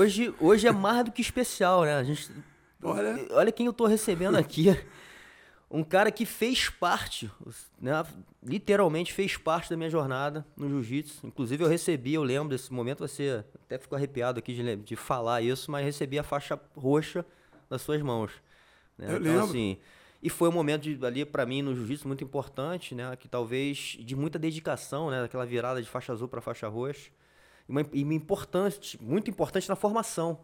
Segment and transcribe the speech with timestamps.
[0.00, 1.94] Hoje, hoje é mais do que especial, né?
[1.94, 2.30] A gente,
[2.82, 3.26] Olha.
[3.32, 4.66] olha quem eu tô recebendo aqui.
[5.72, 7.30] Um cara que fez parte,
[7.80, 7.92] né?
[8.42, 11.24] Literalmente fez parte da minha jornada no jiu-jitsu.
[11.24, 15.42] Inclusive, eu recebi, eu lembro desse momento, você até ficou arrepiado aqui de, de falar
[15.42, 17.24] isso, mas recebi a faixa roxa
[17.68, 18.32] das suas mãos.
[18.98, 19.12] né?
[19.12, 19.44] Eu então, lembro.
[19.44, 19.78] assim,
[20.20, 23.14] e foi um momento de, ali para mim no jiu-jitsu muito importante, né?
[23.14, 25.20] Que talvez de muita dedicação, né?
[25.20, 27.12] Daquela virada de faixa azul para faixa roxa.
[27.70, 30.40] E uma, e uma importante, muito importante na formação.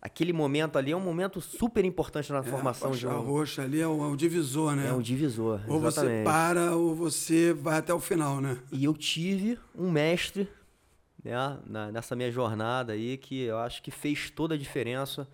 [0.00, 3.80] Aquele momento ali é um momento super importante na formação a de um, roxa ali
[3.80, 4.88] é o, é o divisor, né?
[4.88, 5.60] é um divisor.
[5.68, 6.24] ou você exatamente.
[6.24, 8.58] para ou você vai até o final, né?
[8.70, 10.48] E eu tive um mestre
[11.22, 15.28] né, na- nessa minha jornada aí que eu acho que fez toda a diferença,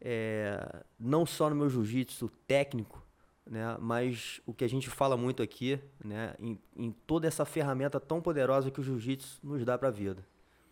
[0.00, 3.02] é, não só no meu jiu-jitsu técnico,
[3.46, 7.98] né, mas o que a gente fala muito aqui, né, em, em toda essa ferramenta
[8.00, 10.24] tão poderosa que o jiu-jitsu nos dá para a vida.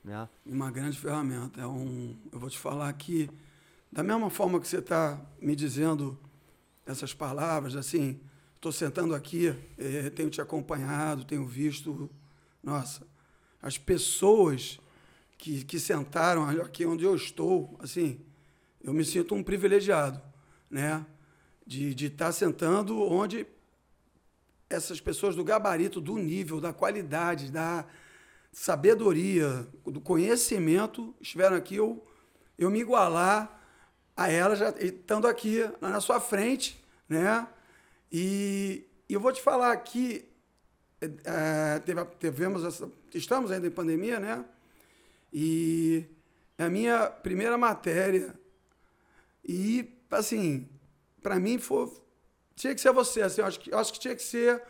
[0.07, 0.29] Né?
[0.47, 1.61] Uma grande ferramenta.
[1.61, 3.29] É um, eu vou te falar que,
[3.91, 6.17] da mesma forma que você está me dizendo
[6.87, 8.21] essas palavras, assim,
[8.55, 12.09] estou sentando aqui, eh, tenho te acompanhado, tenho visto,
[12.63, 13.05] nossa,
[13.61, 14.79] as pessoas
[15.37, 18.21] que, que sentaram aqui onde eu estou, assim,
[18.85, 20.23] eu me sinto um privilegiado,
[20.71, 21.05] né?
[21.67, 23.45] De estar de estar sentando onde
[24.71, 27.85] essas pessoas do gabarito, do nível, da qualidade, da
[28.57, 32.03] sabedoria, do conhecimento estiveram aqui, eu,
[32.57, 33.61] eu me igualar
[34.17, 37.47] a elas, já estando aqui na sua frente, né?
[38.11, 40.27] E, e eu vou te falar aqui,
[41.03, 44.43] é, teve, tivemos essa, estamos ainda em pandemia, né?
[45.31, 46.07] E
[46.57, 48.35] é a minha primeira matéria.
[49.47, 50.67] E, assim,
[51.21, 51.93] para mim foi,
[52.55, 54.63] tinha que ser você, assim, eu acho que, eu acho que tinha que ser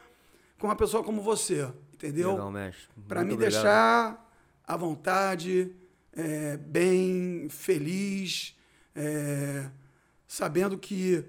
[0.58, 2.32] com uma pessoa como você, entendeu?
[2.32, 2.86] Legal, mestre.
[3.08, 3.52] Para me obrigado.
[3.52, 4.32] deixar
[4.66, 5.72] à vontade,
[6.12, 8.56] é, bem, feliz,
[8.94, 9.70] é,
[10.26, 11.24] sabendo que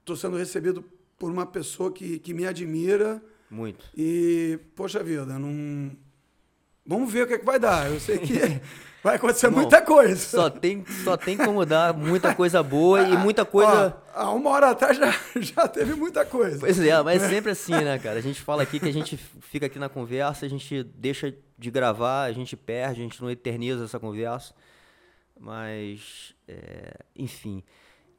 [0.00, 0.84] estou sendo recebido
[1.18, 3.84] por uma pessoa que, que me admira Muito.
[3.96, 5.96] e, poxa vida, não...
[6.88, 7.86] Vamos ver o que, é que vai dar.
[7.90, 8.32] Eu sei que
[9.04, 10.16] vai acontecer Irmão, muita coisa.
[10.16, 13.94] Só tem, só tem como dar muita coisa boa e muita coisa.
[14.14, 16.58] Ó, há uma hora atrás já, já teve muita coisa.
[16.58, 18.18] Pois é, mas é sempre assim, né, cara?
[18.18, 21.70] A gente fala aqui que a gente fica aqui na conversa, a gente deixa de
[21.70, 24.54] gravar, a gente perde, a gente não eterniza essa conversa.
[25.38, 27.62] Mas, é, enfim,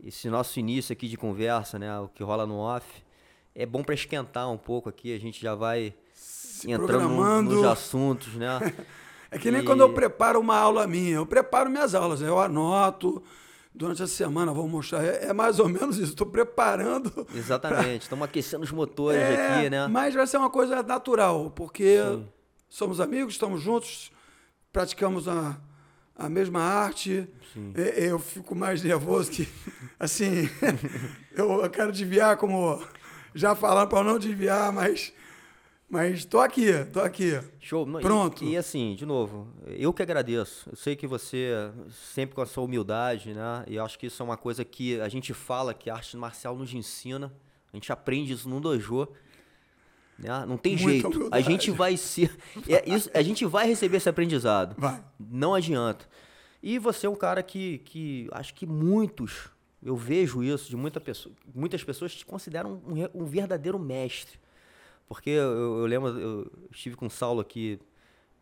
[0.06, 2.86] esse nosso início aqui de conversa, né, o que rola no off,
[3.56, 5.96] é bom para esquentar um pouco aqui, a gente já vai
[6.62, 7.56] Se entrando programando.
[7.56, 8.60] nos assuntos, né?
[9.32, 11.18] É que nem E- quando eu preparo uma aula minha.
[11.18, 12.28] Eu preparo minhas aulas, né?
[12.28, 13.22] eu anoto.
[13.72, 15.04] Durante a semana vou mostrar.
[15.06, 16.14] É, é mais ou menos isso.
[16.14, 17.28] Estou preparando.
[17.36, 19.88] Exatamente, estamos aquecendo os motores É, aqui, né?
[19.88, 22.28] Mas vai ser uma coisa natural, porque Sim.
[22.68, 24.12] somos amigos, estamos juntos,
[24.74, 25.56] praticamos a,
[26.18, 27.28] a mesma arte.
[27.54, 27.72] Sim.
[27.96, 29.48] Eu fico mais nervoso que.
[30.00, 30.50] Assim,
[31.36, 32.82] eu quero desviar, como
[33.36, 35.14] já falaram para não desviar, mas.
[35.90, 37.40] Mas estou aqui, estou aqui.
[37.60, 37.86] Show.
[37.86, 38.44] Não, e- Pronto.
[38.44, 40.70] E, assim, de novo, eu que agradeço.
[40.70, 41.52] Eu sei que você,
[42.14, 43.64] sempre com a sua humildade, né?
[43.68, 46.16] E eu acho que isso é uma coisa que a gente fala que a arte
[46.16, 47.34] marcial nos ensina.
[47.74, 49.08] A gente aprende isso no dojo.
[50.18, 50.46] Né?
[50.48, 51.08] Não tem Muita jeito.
[51.08, 51.44] A humildade.
[51.46, 52.38] gente vai ser.
[52.68, 54.76] é isso, a gente vai receber esse aprendizado.
[54.78, 55.04] Vai.
[55.20, 56.08] Não adianta.
[56.62, 59.50] E você é um cara que, que acho que muitos,
[59.82, 64.38] eu vejo isso, de muita pessoa, muitas pessoas te consideram um, um verdadeiro mestre.
[65.10, 67.80] Porque eu, eu lembro, eu estive com o Saulo aqui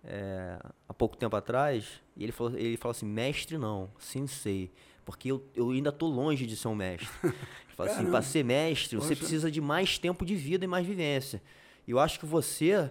[0.04, 4.70] é, há pouco tempo atrás, e ele falou, ele falou assim, mestre não, sensei.
[5.06, 7.08] Porque eu, eu ainda tô longe de ser um mestre.
[7.24, 9.20] Ele falou assim, para ser mestre, você Poxa.
[9.20, 11.42] precisa de mais tempo de vida e mais vivência.
[11.88, 12.90] E eu acho que você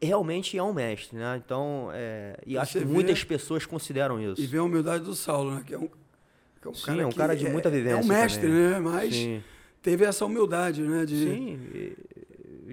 [0.00, 1.40] realmente é um mestre, né?
[1.44, 4.40] Então, é, e acho Você que vê- muitas pessoas consideram isso.
[4.40, 5.64] E ver a humildade do Saulo, né?
[5.66, 7.98] Que é um, que é um Sim, cara é um cara de muita É vivência
[8.04, 8.60] um mestre, também.
[8.70, 8.78] né?
[8.78, 9.42] Mas Sim,
[9.82, 11.04] teve essa humildade, né?
[11.06, 11.58] De sim.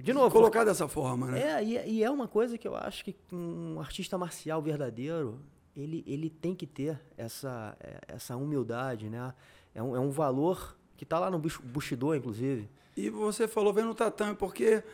[0.04, 1.40] De novo, colocar dessa forma, né?
[1.60, 5.40] É, e, e é uma coisa que eu acho que um artista marcial verdadeiro,
[5.74, 9.32] ele, ele tem que ter essa, é, essa humildade, né?
[9.74, 12.68] É um, é um valor que tá lá no Bush- Bushido, inclusive.
[12.96, 14.84] E você falou, vem no tatame, porque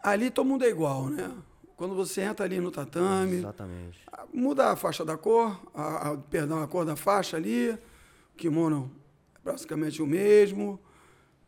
[0.00, 1.32] ali todo mundo é igual, né?
[1.76, 3.98] Quando você entra ali no tatame, Exatamente.
[4.32, 8.92] muda a faixa da cor, a, a- perdão, a cor da faixa ali, o kimono
[9.34, 10.78] é basicamente o mesmo.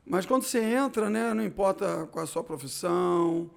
[0.06, 3.50] Mas quando você entra, né, não importa qual a sua profissão,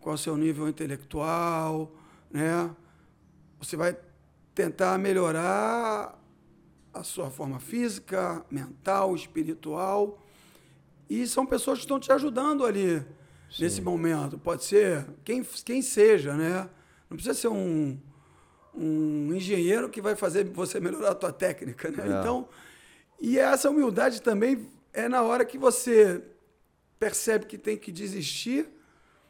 [0.00, 1.92] qual o seu nível intelectual,
[2.30, 2.70] né?
[3.58, 3.96] Você vai
[4.54, 6.16] tentar melhorar
[6.94, 10.22] a sua forma física, mental, espiritual.
[11.10, 13.04] E são pessoas que estão te ajudando ali
[13.58, 14.38] nesse momento.
[14.38, 16.68] Pode ser quem, quem seja, né?
[17.10, 17.98] Não precisa ser um,
[18.74, 22.04] um engenheiro que vai fazer você melhorar a tua técnica, né?
[22.04, 22.20] É.
[22.20, 22.48] Então,
[23.20, 24.68] e essa humildade também
[24.98, 26.24] é na hora que você
[26.98, 28.68] percebe que tem que desistir,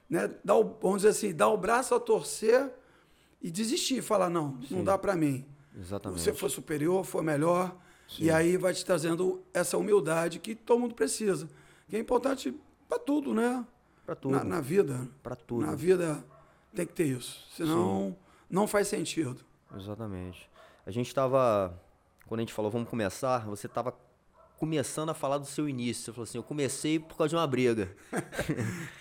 [0.09, 0.31] né?
[0.43, 2.73] Dá o, vamos dizer assim, dar o braço a torcer
[3.43, 5.45] e desistir, falar não, não dá para mim.
[5.79, 6.23] Exatamente.
[6.23, 7.77] Você for superior, for melhor,
[8.19, 11.49] e aí vai te trazendo essa humildade que todo mundo precisa,
[11.87, 12.55] que é importante
[12.89, 13.65] para tudo, né?
[14.07, 14.37] Pra tudo.
[14.37, 15.07] Na, na vida.
[15.23, 15.67] Pra tudo.
[15.67, 16.25] Na vida
[16.75, 17.47] tem que ter isso.
[17.55, 18.17] Senão,
[18.49, 19.45] não faz sentido.
[19.77, 20.49] Exatamente.
[20.87, 21.79] A gente estava,
[22.27, 23.95] quando a gente falou vamos começar, você estava
[24.59, 26.05] começando a falar do seu início.
[26.07, 27.89] Você falou assim, eu comecei por causa de uma briga.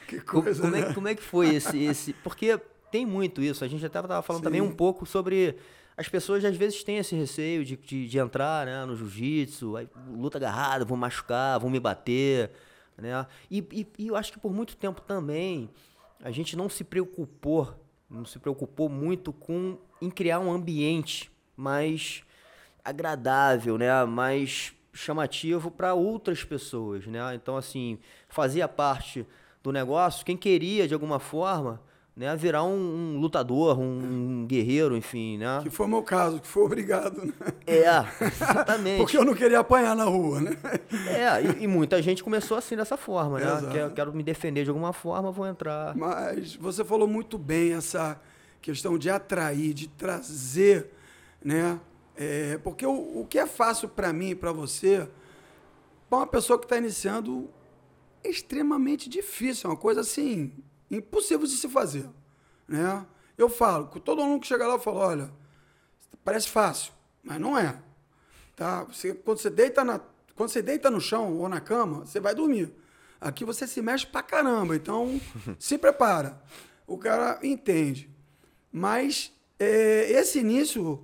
[0.08, 0.88] Que Co- coisa, como, é, né?
[0.88, 2.14] que- como é que foi esse, esse...
[2.14, 2.58] Porque
[2.90, 3.64] tem muito isso.
[3.66, 4.68] A gente até estava falando também Sim.
[4.68, 5.58] um pouco sobre...
[5.98, 9.74] As pessoas às vezes têm esse receio de, de, de entrar né, no jiu-jitsu,
[10.16, 12.52] luta agarrada, vão machucar, vão me bater.
[12.98, 13.26] Né?
[13.52, 15.70] E, e, e eu acho que por muito tempo também
[16.24, 17.74] a gente não se preocupou,
[18.10, 22.22] não se preocupou muito com em criar um ambiente mais
[22.86, 24.06] agradável, né?
[24.06, 27.36] Mais chamativo para outras pessoas, né?
[27.36, 29.26] Então assim, fazia parte
[29.64, 31.82] do negócio quem queria de alguma forma,
[32.16, 35.60] né, virar um, um lutador, um, guerreiro, enfim, né?
[35.62, 37.34] Que foi o meu caso, que foi obrigado, né?
[37.68, 37.86] É,
[38.26, 38.98] exatamente.
[38.98, 40.58] Porque eu não queria apanhar na rua, né?
[41.08, 43.46] É, e, e muita gente começou assim dessa forma, né?
[43.46, 43.68] Exato.
[43.68, 45.96] Quero, quero me defender de alguma forma, vou entrar.
[45.96, 48.20] Mas você falou muito bem essa
[48.60, 50.92] questão de atrair, de trazer,
[51.44, 51.80] né?
[52.18, 55.08] É, porque o, o que é fácil para mim e para você,
[56.10, 57.48] para uma pessoa que está iniciando,
[58.24, 60.52] é extremamente difícil, é uma coisa assim,
[60.90, 62.10] impossível de se fazer,
[62.68, 63.06] né?
[63.38, 65.32] Eu falo, com todo aluno que chega lá, eu falo, olha,
[66.24, 66.92] parece fácil,
[67.24, 67.80] mas não é,
[68.56, 68.84] tá?
[68.86, 70.02] Você, quando você deita na,
[70.36, 72.74] quando você deita no chão ou na cama, você vai dormir.
[73.22, 75.22] Aqui você se mexe pra caramba, então
[75.60, 76.42] se prepara.
[76.86, 78.10] O cara entende.
[78.72, 81.04] Mas é, esse início,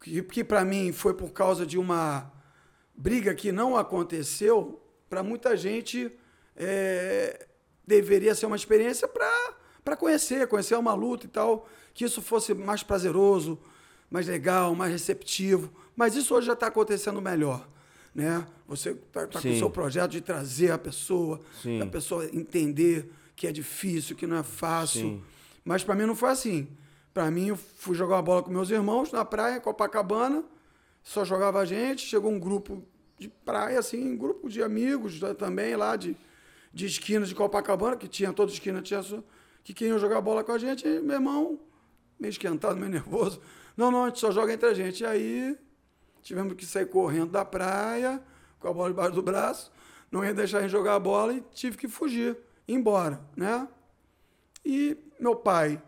[0.00, 2.32] que, que para mim foi por causa de uma
[2.94, 6.12] briga que não aconteceu, para muita gente
[6.56, 7.46] é,
[7.86, 12.82] deveria ser uma experiência para conhecer, conhecer uma luta e tal, que isso fosse mais
[12.82, 13.58] prazeroso,
[14.10, 15.72] mais legal, mais receptivo.
[15.96, 17.68] Mas isso hoje já está acontecendo melhor.
[18.14, 18.46] Né?
[18.66, 21.80] Você está com o seu projeto de trazer a pessoa, Sim.
[21.80, 25.00] a pessoa entender que é difícil, que não é fácil.
[25.00, 25.22] Sim.
[25.64, 26.68] Mas para mim não foi assim.
[27.12, 30.44] Para mim, eu fui jogar bola com meus irmãos na praia, Copacabana,
[31.02, 32.06] só jogava a gente.
[32.06, 32.84] Chegou um grupo
[33.18, 36.16] de praia, assim, um grupo de amigos também lá de,
[36.72, 39.24] de esquinas de Copacabana, que tinha toda esquina, tinha sua,
[39.64, 40.86] que queriam jogar bola com a gente.
[40.86, 41.58] E meu irmão,
[42.18, 43.40] meio esquentado, meio nervoso.
[43.76, 45.02] Não, não, a gente só joga entre a gente.
[45.02, 45.58] E aí
[46.22, 48.22] tivemos que sair correndo da praia,
[48.58, 49.72] com a bola debaixo do braço.
[50.10, 52.36] Não ia deixar a gente jogar a bola e tive que fugir,
[52.66, 53.66] ir embora, né?
[54.64, 55.80] E meu pai,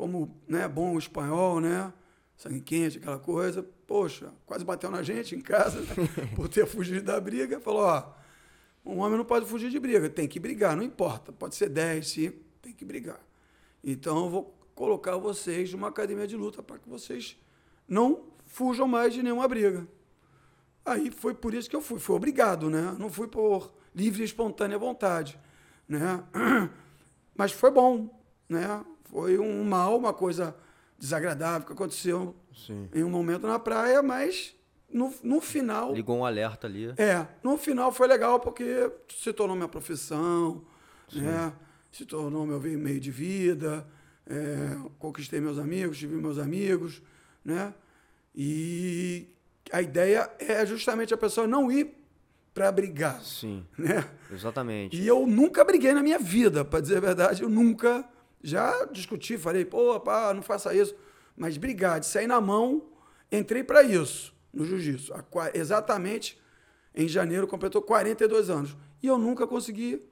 [0.00, 1.92] como né, bom espanhol, né?
[2.34, 5.82] Sangue quente, aquela coisa, poxa, quase bateu na gente em casa,
[6.34, 7.60] por ter fugido da briga.
[7.60, 8.10] Falou, ó,
[8.82, 12.08] um homem não pode fugir de briga, tem que brigar, não importa, pode ser 10,
[12.08, 13.20] 5, tem que brigar.
[13.84, 17.36] Então eu vou colocar vocês numa academia de luta para que vocês
[17.86, 19.86] não fujam mais de nenhuma briga.
[20.82, 22.96] Aí foi por isso que eu fui, fui obrigado, né?
[22.98, 25.38] Não fui por livre e espontânea vontade,
[25.86, 26.24] né?
[27.36, 28.82] Mas foi bom, né?
[29.10, 30.54] Foi um mal, uma coisa
[30.96, 32.88] desagradável que aconteceu Sim.
[32.94, 34.54] em um momento na praia, mas
[34.88, 35.92] no, no final.
[35.92, 36.94] Ligou um alerta ali.
[36.96, 40.64] É, no final foi legal porque se tornou minha profissão,
[41.12, 41.52] né?
[41.90, 43.84] Se tornou meu meio de vida,
[44.28, 47.02] é, conquistei meus amigos, tive meus amigos,
[47.44, 47.74] né?
[48.32, 49.26] E
[49.72, 51.96] a ideia é justamente a pessoa não ir
[52.54, 54.08] para brigar, Sim, né?
[54.30, 54.96] exatamente.
[54.96, 58.08] E eu nunca briguei na minha vida, para dizer a verdade, eu nunca
[58.42, 60.94] já discuti, falei, pô, pá, não faça isso,
[61.36, 62.82] mas brigar, de sair na mão,
[63.30, 65.12] entrei para isso no jiu-jitsu.
[65.54, 66.38] Exatamente
[66.94, 70.02] em janeiro completou 42 anos e eu nunca consegui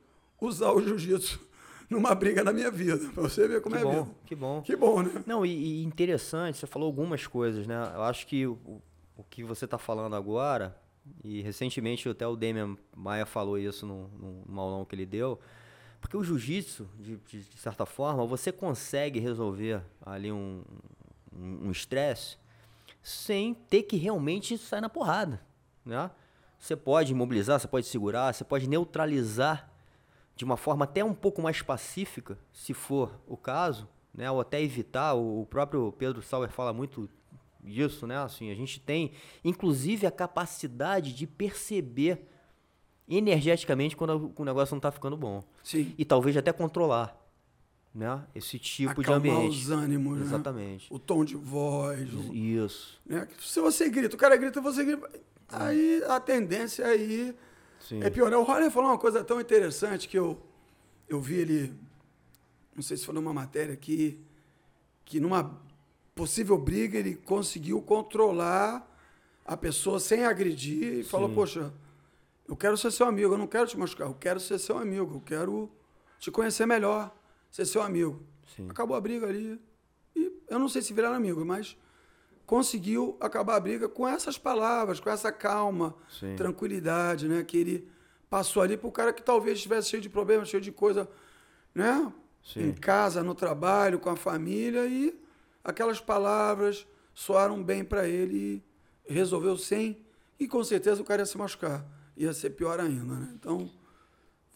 [0.40, 1.40] usar o jiu-jitsu
[1.90, 2.98] numa briga na minha vida.
[3.12, 4.16] Pra você ver como Que é a bom, vida.
[4.26, 4.62] que bom.
[4.62, 5.22] Que bom, né?
[5.26, 7.74] Não, e, e interessante, você falou algumas coisas, né?
[7.94, 8.80] Eu acho que o,
[9.16, 10.76] o que você está falando agora,
[11.24, 15.40] e recentemente até o Damian Maia falou isso no, no, num aulão que ele deu,
[16.00, 20.62] porque o jiu-jitsu, de, de- de certa forma, você consegue resolver ali um
[21.32, 22.36] um um estresse
[23.02, 25.40] sem ter que realmente sair na porrada,
[25.84, 26.10] né?
[26.58, 29.70] Você pode imobilizar, você pode segurar, você pode neutralizar
[30.34, 34.30] de uma forma até um pouco mais pacífica, se for o caso, né?
[34.30, 35.14] Ou até evitar.
[35.14, 37.08] O o próprio Pedro Sauer fala muito
[37.62, 38.16] disso, né?
[38.18, 39.12] Assim, a gente tem,
[39.44, 42.28] inclusive, a capacidade de perceber
[43.16, 45.94] energeticamente quando o negócio não está ficando bom Sim.
[45.96, 47.16] e talvez até controlar.
[47.94, 48.22] né?
[48.34, 49.56] Esse tipo Acalmar de ambiente.
[49.62, 50.24] os ânimos, né?
[50.24, 50.86] Exatamente.
[50.92, 52.08] O tom de voz.
[52.32, 53.00] Isso.
[53.06, 53.26] né?
[53.40, 55.08] Se você grita, o cara grita, você grita.
[55.48, 57.34] Aí a tendência aí
[57.80, 58.02] Sim.
[58.02, 58.38] é piorar.
[58.38, 60.38] O Roller falou uma coisa tão interessante que eu,
[61.08, 61.74] eu vi ele,
[62.76, 64.20] não sei se foi numa matéria aqui,
[65.06, 65.58] que numa
[66.14, 68.86] possível briga ele conseguiu controlar
[69.46, 71.34] a pessoa sem agredir e falou, Sim.
[71.34, 71.72] poxa,
[72.48, 75.16] eu quero ser seu amigo, eu não quero te machucar, eu quero ser seu amigo,
[75.16, 75.70] eu quero
[76.18, 77.14] te conhecer melhor,
[77.50, 78.22] ser seu amigo.
[78.56, 78.68] Sim.
[78.70, 79.60] Acabou a briga ali.
[80.16, 81.76] E eu não sei se viraram amigo, mas
[82.46, 86.34] conseguiu acabar a briga com essas palavras, com essa calma, Sim.
[86.34, 87.44] tranquilidade, né?
[87.44, 87.88] Que ele
[88.30, 91.08] passou ali para o cara que talvez estivesse cheio de problemas, cheio de coisa,
[91.74, 92.10] né?
[92.42, 92.68] Sim.
[92.68, 95.14] Em casa, no trabalho, com a família e
[95.62, 98.62] aquelas palavras soaram bem para ele
[99.06, 99.98] e resolveu sem
[100.40, 101.84] e com certeza o cara ia se machucar,
[102.18, 103.32] ia ser pior ainda, né?
[103.34, 103.70] Então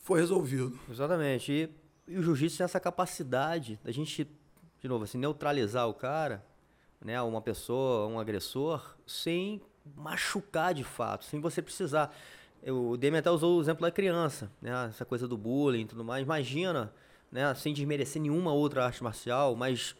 [0.02, 0.78] foi resolvido.
[0.90, 1.52] Exatamente.
[1.52, 4.28] E, e o jiu-jitsu tem essa capacidade da gente,
[4.81, 6.45] de novo, assim, neutralizar o cara,
[7.00, 7.21] né?
[7.23, 9.61] Uma pessoa, um agressor, sem
[9.97, 12.14] machucar de fato, sem você precisar.
[12.62, 14.87] Eu- O Demi até usou o exemplo da criança, né?
[14.88, 16.23] Essa coisa do bullying e tudo mais.
[16.23, 16.92] Imagina,
[17.31, 17.54] né?
[17.54, 19.97] Sem desmerecer nenhuma outra arte marcial, mas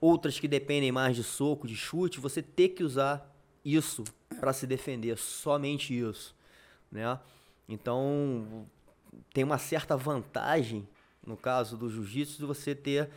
[0.00, 3.32] outras que dependem mais de soco, de chute, você ter que usar
[3.64, 4.04] isso
[4.38, 6.35] para se defender, somente isso,
[6.90, 7.18] né?
[7.68, 8.66] Então,
[9.32, 10.86] tem uma certa vantagem,
[11.26, 13.08] no caso do jiu-jitsu, de você ter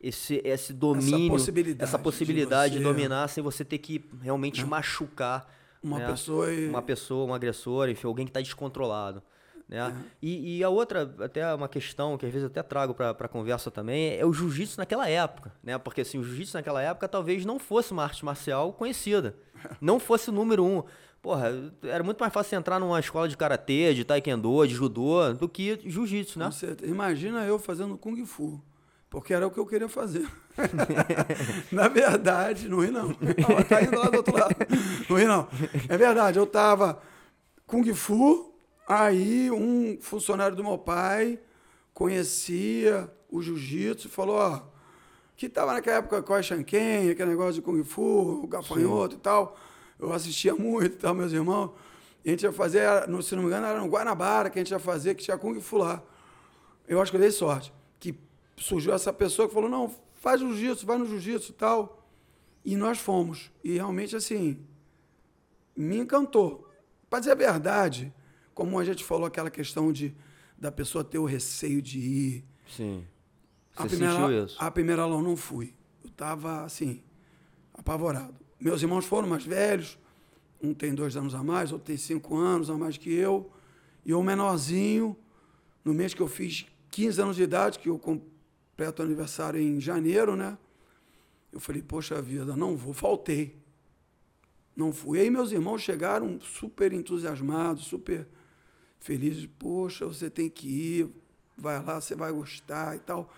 [0.00, 4.64] esse, esse domínio, possibilidade essa de possibilidade de, você- dominar sem você ter que realmente
[4.64, 5.48] machucar
[5.82, 9.22] Uma né, pessoa e uma pessoa, um agressor, enfim, alguém que está descontrolado.
[9.66, 9.78] Né?
[9.78, 9.94] É.
[10.20, 13.28] E, e a outra, até uma questão que às vezes eu até trago para a
[13.28, 15.52] conversa também, é o jiu-jitsu naquela época.
[15.62, 15.78] Né?
[15.78, 19.34] Porque assim, o jiu-jitsu naquela época talvez não fosse uma arte marcial conhecida.
[19.80, 20.82] Não fosse o número um.
[21.24, 25.48] Porra, era muito mais fácil entrar numa escola de karatê, de taekwondo, de judô, do
[25.48, 26.44] que jiu-jitsu, né?
[26.44, 26.92] Com certeza.
[26.92, 28.60] Imagina eu fazendo Kung Fu,
[29.08, 30.28] porque era o que eu queria fazer.
[31.72, 33.08] Na verdade, não ri não.
[33.16, 34.54] Não, Tá indo lá do outro lado.
[35.08, 35.48] Não ri não.
[35.88, 37.00] É verdade, eu tava
[37.66, 38.54] Kung Fu,
[38.86, 41.40] aí um funcionário do meu pai
[41.94, 44.60] conhecia o jiu-jitsu e falou, ó,
[45.38, 49.20] que tava naquela época com a Shanken, aquele negócio de Kung Fu, o gafanhoto e
[49.20, 49.56] tal.
[49.98, 51.70] Eu assistia muito tal, meus irmãos.
[52.24, 52.88] E a gente ia fazer,
[53.22, 55.60] se não me engano, era no Guanabara que a gente ia fazer, que tinha Kung
[55.60, 56.02] Fu lá.
[56.88, 57.72] Eu acho que eu dei sorte.
[58.00, 58.18] Que
[58.56, 62.06] surgiu essa pessoa que falou, não, faz jiu-jitsu, vai no jiu-jitsu e tal.
[62.64, 63.50] E nós fomos.
[63.62, 64.58] E realmente, assim,
[65.76, 66.66] me encantou.
[67.10, 68.12] Para dizer a verdade,
[68.54, 70.14] como a gente falou, aquela questão de
[70.56, 72.44] da pessoa ter o receio de ir.
[72.68, 73.04] Sim.
[73.76, 74.56] A Você primeira, sentiu isso?
[74.58, 75.74] a primeira aula eu não fui.
[76.02, 77.02] Eu estava, assim,
[77.74, 78.34] apavorado.
[78.60, 79.98] Meus irmãos foram mais velhos.
[80.62, 83.50] Um tem dois anos a mais, outro tem cinco anos a mais que eu.
[84.04, 85.16] E eu, menorzinho,
[85.84, 90.36] no mês que eu fiz 15 anos de idade, que eu completo aniversário em janeiro,
[90.36, 90.56] né?
[91.52, 93.56] Eu falei, poxa vida, não vou, faltei.
[94.74, 95.18] Não fui.
[95.18, 98.26] E aí meus irmãos chegaram super entusiasmados, super
[98.98, 99.48] felizes.
[99.58, 101.08] Poxa, você tem que ir,
[101.56, 103.30] vai lá, você vai gostar e tal.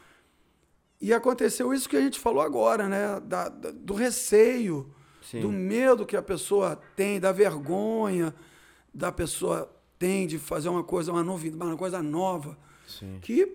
[1.00, 3.20] E aconteceu isso que a gente falou agora, né?
[3.20, 4.90] Da- da- do receio,
[5.30, 5.40] Sim.
[5.40, 8.34] do medo que a pessoa tem, da vergonha
[8.94, 12.56] da pessoa tem de fazer uma coisa, uma novidade, uma coisa nova,
[12.86, 13.18] Sim.
[13.20, 13.46] que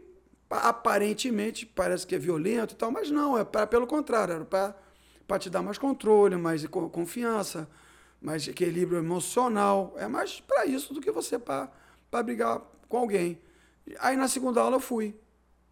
[0.49, 4.45] pa- aparentemente parece que é violento e tal, mas não, é pra, pelo contrário, era
[4.45, 7.67] para te dar mais controle, mais co- confiança,
[8.21, 9.93] mais equilíbrio emocional.
[9.97, 11.71] É mais para isso do que você para
[12.23, 13.39] brigar com alguém.
[13.99, 15.15] Aí na segunda aula eu fui.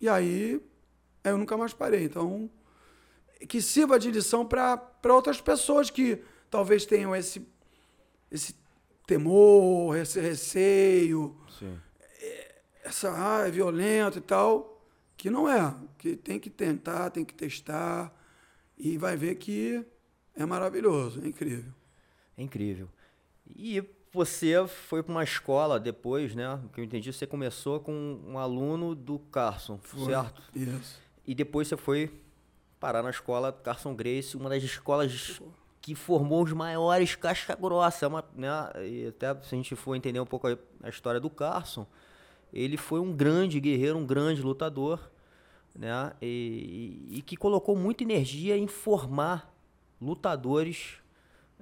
[0.02, 0.60] E aí
[1.24, 2.06] eu nunca mais parei.
[2.06, 2.50] Então,
[3.48, 7.48] que sirva de lição para outras pessoas que talvez tenham esse,
[8.32, 8.56] esse
[9.06, 11.78] temor, esse receio, Sim.
[12.84, 17.34] essa ah, é violento e tal, que não é, que tem que tentar, tem que
[17.34, 18.14] testar
[18.78, 19.86] e vai ver que
[20.36, 21.74] é maravilhoso, é incrível.
[22.38, 22.90] É incrível.
[23.46, 26.60] E você foi para uma escola depois, né?
[26.74, 30.42] Que eu entendi, você começou com um aluno do Carson, certo?
[30.56, 31.00] Isso.
[31.26, 32.12] E depois você foi
[32.80, 35.42] parar na escola Carson Grace, uma das escolas
[35.82, 38.50] que formou os maiores casca grossa, é uma, né?
[38.86, 41.86] E até se a gente for entender um pouco a, a história do Carson,
[42.54, 45.10] ele foi um grande guerreiro, um grande lutador,
[45.76, 46.12] né?
[46.22, 49.54] E, e- e que colocou muita energia em formar
[50.02, 50.96] lutadores,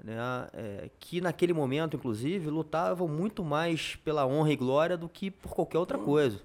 [0.04, 0.18] né?
[0.54, 5.54] é, que naquele momento, inclusive, lutavam muito mais pela honra e glória do que por
[5.54, 6.42] qualquer outra coisa.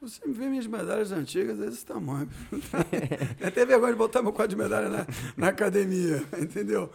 [0.00, 2.28] Você me vê minhas medalhas antigas, é desse tamanho.
[3.38, 6.90] Tem até vergonha de botar meu quadro de medalha na, na academia, entendeu?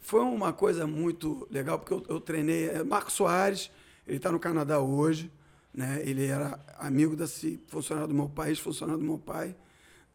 [0.00, 2.68] Foi uma coisa muito legal, porque eu, eu treinei.
[2.68, 3.70] é, Marcos Soares,
[4.06, 5.32] ele está no Canadá hoje,
[5.74, 6.00] né?
[6.04, 9.54] ele era amigo desse funcionário do meu pai, ex-funcionário do meu pai.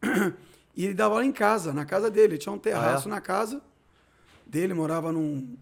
[0.76, 2.34] E ele dava aula em casa, na casa dele.
[2.34, 3.14] Ele tinha um terraço Ah, é?
[3.16, 3.60] na casa
[4.46, 5.56] dele, morava num,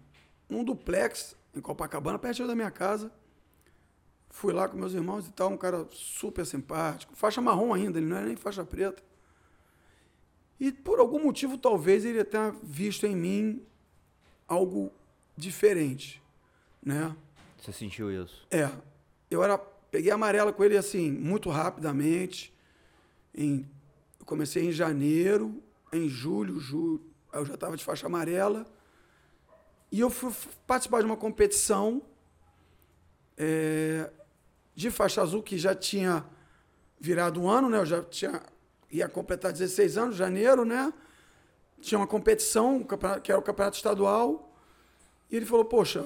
[0.47, 3.11] num duplex em Copacabana, perto da minha casa.
[4.37, 8.05] Fui lá com meus irmãos e tal, um cara super simpático, faixa marrom ainda, ele
[8.05, 9.01] não era nem faixa preta.
[10.59, 13.65] E por algum motivo, talvez ele tenha visto em mim
[14.47, 14.91] algo
[15.35, 16.21] diferente,
[16.85, 17.15] né?
[17.59, 18.45] Você sentiu isso?
[18.51, 18.69] É,
[19.31, 22.53] eu era, peguei amarela com ele assim, muito rapidamente.
[23.33, 23.67] Em,
[24.19, 27.03] eu comecei em janeiro, em julho, julho,
[27.33, 28.67] eu já estava de faixa amarela.
[29.91, 30.31] E eu fui
[30.67, 32.03] participar de uma competição
[33.35, 34.11] é,
[34.77, 36.23] de faixa azul que já tinha
[36.99, 37.79] virado um ano, né?
[37.79, 38.43] Eu já tinha
[38.91, 40.93] ia completar 16 anos, janeiro, né?
[41.81, 42.85] Tinha uma competição,
[43.23, 44.55] que era o campeonato estadual.
[45.31, 46.05] E ele falou: "Poxa,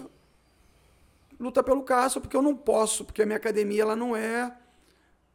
[1.37, 4.57] luta pelo Cássio, porque eu não posso, porque a minha academia ela não é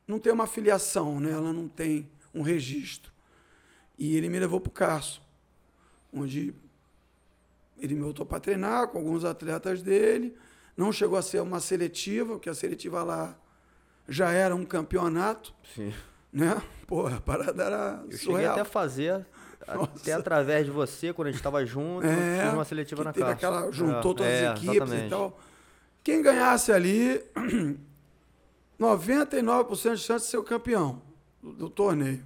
[0.08, 1.30] não tem uma filiação, né?
[1.32, 3.12] Ela não tem um registro.
[3.98, 5.20] E ele me levou para o Cássio,
[6.10, 6.54] onde
[7.78, 10.34] ele me botou para treinar com alguns atletas dele.
[10.76, 13.34] Não chegou a ser uma seletiva, porque a seletiva lá
[14.08, 15.92] já era um campeonato, Sim.
[16.32, 16.60] né?
[16.86, 18.52] Pô, a parada era Eu cheguei surreal.
[18.52, 19.26] até a fazer,
[19.66, 19.90] Nossa.
[19.96, 23.12] até através de você, quando a gente tava junto, É, fiz uma seletiva que na
[23.12, 23.32] casa.
[23.32, 25.06] aquela juntou todas é, as equipes exatamente.
[25.06, 25.40] e tal.
[26.04, 27.20] Quem ganhasse ali,
[28.78, 31.00] 99% de chance de ser o campeão
[31.42, 32.24] do, do torneio.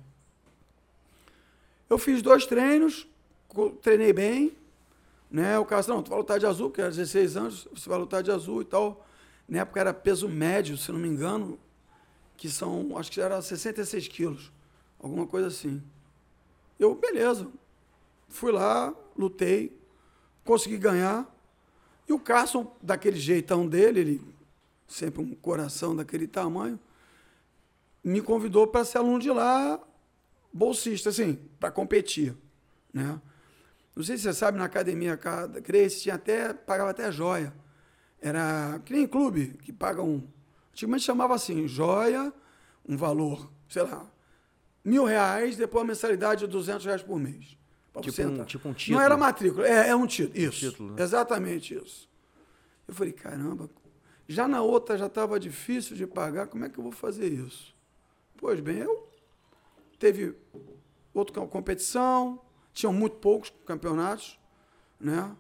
[1.89, 3.07] Eu fiz dois treinos,
[3.83, 4.53] treinei bem,
[5.31, 5.59] né?
[5.59, 8.23] O cara não, tu vai lutar de azul, porque era 16 anos, você vai lutar
[8.23, 9.07] de azul e tal.
[9.49, 11.59] Na época era peso médio, se não me engano,
[12.37, 14.53] que são, acho que era 66 quilos,
[14.99, 15.83] alguma coisa assim.
[16.79, 17.47] Eu, beleza,
[18.29, 19.79] fui lá, lutei,
[20.45, 21.29] consegui ganhar.
[22.09, 24.35] E o Carson, daquele jeitão dele, ele
[24.89, 26.79] sempre um coração daquele tamanho,
[28.03, 29.79] me convidou para ser aluno de lá,
[30.53, 32.35] bolsista, assim, para competir,
[32.93, 33.21] né?
[34.01, 37.53] Não sei se você sabe, na academia cada Grace tinha até, pagava até joia.
[38.19, 40.27] Era que nem clube, que paga um.
[40.73, 42.33] Antigamente chamava assim, joia,
[42.89, 44.11] um valor, sei lá,
[44.83, 47.59] mil reais, depois a mensalidade de 200 reais por mês.
[48.01, 49.01] Tipo você um- tipo um Não título.
[49.03, 50.39] era matrícula, é, é um título.
[50.39, 50.71] Isso.
[50.71, 51.03] título, né?
[51.03, 52.09] Exatamente isso.
[52.89, 53.69] Eu falei, caramba,
[54.27, 57.75] já na outra já estava difícil de pagar, como é que eu vou fazer isso?
[58.39, 59.07] Pois bem, eu
[59.99, 60.35] teve
[61.13, 62.41] outra co- competição,
[62.81, 64.39] tinham muito poucos campeonatos,
[65.01, 65.35] né?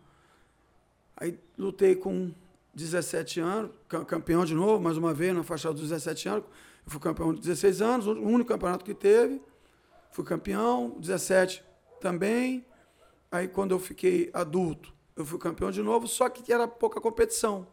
[1.16, 2.32] Aí lutei com
[2.74, 6.44] 17 anos, ca- campeão de novo, mais uma vez, na faixa dos 17 anos.
[6.86, 9.40] Eu fui campeão de 16 anos, o único campeonato que teve.
[10.12, 11.62] Fui campeão, 17
[12.00, 12.64] também.
[13.30, 17.66] Aí quando eu fiquei adulto, eu fui campeão de novo, só que era pouca competição.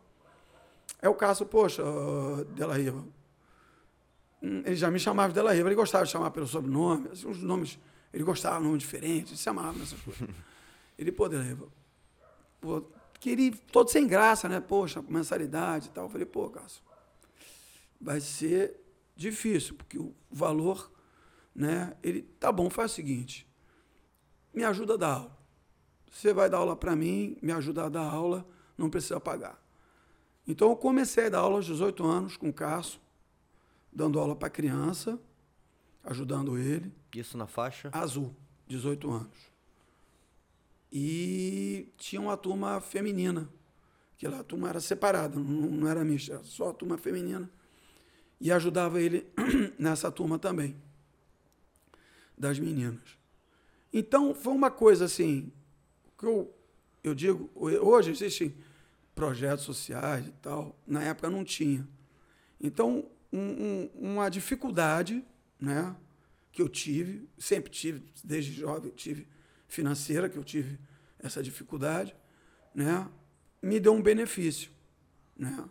[1.01, 3.03] É o caso, poxa, ah, Della Riva.
[4.41, 7.27] Hum, Ele já me chamava de Della Riva, ele gostava de chamar pelo sobrenome, assim,
[7.27, 7.79] uns nomes,
[8.13, 10.27] ele gostava de nome diferente, ele se chamava nessas coisas.
[10.97, 11.67] Ele, pô, Riva,
[12.59, 12.83] pô,
[13.19, 14.59] queria, todo sem graça, né?
[14.59, 16.05] Poxa, mensalidade e tal.
[16.05, 16.81] Eu falei, pô, Cássio,
[18.01, 18.79] vai ser
[19.15, 20.91] difícil, porque o valor,
[21.53, 21.95] né?
[22.01, 23.47] Ele, tá bom, faz o seguinte,
[24.51, 25.37] me ajuda a dar aula.
[26.11, 29.61] Você vai dar aula para mim, me ajuda a dar aula, não precisa pagar.
[30.47, 32.99] Então eu comecei a dar aula aos 18 anos com o Cássio,
[33.91, 35.19] dando aula para criança,
[36.07, 37.89] ajudando ele, Isso na faixa?
[37.93, 38.33] azul,
[38.67, 39.51] 18 anos.
[40.91, 43.49] E tinha uma turma feminina,
[44.17, 47.49] que lá a turma era separada, não, não era mista, era só a turma feminina.
[48.39, 49.27] E ajudava ele
[49.77, 50.75] nessa turma também,
[52.37, 53.17] das meninas.
[53.91, 55.51] Então foi uma coisa assim,
[56.17, 56.53] que eu,
[57.03, 58.55] eu digo, hoje existem
[59.13, 61.87] projetos sociais e tal, na época não tinha.
[62.61, 65.23] Então, um- um- uma dificuldade,
[65.59, 65.95] né,
[66.51, 69.27] que eu tive, sempre tive, desde jovem tive
[69.67, 70.79] financeira, que eu tive
[71.19, 72.15] essa dificuldade,
[72.73, 73.07] né,
[73.61, 74.71] me deu um benefício,
[75.35, 75.67] né,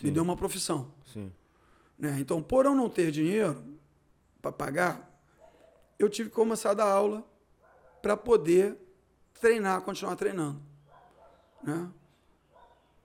[0.00, 0.12] me Sim.
[0.12, 0.92] deu uma profissão.
[1.12, 1.32] Sim.
[1.98, 2.18] Né?
[2.20, 3.64] Então, por eu não ter dinheiro
[4.42, 5.10] para pagar,
[5.98, 7.26] eu tive que começar a dar aula
[8.02, 8.76] para poder
[9.40, 10.60] treinar, continuar treinando.
[11.62, 11.90] Né?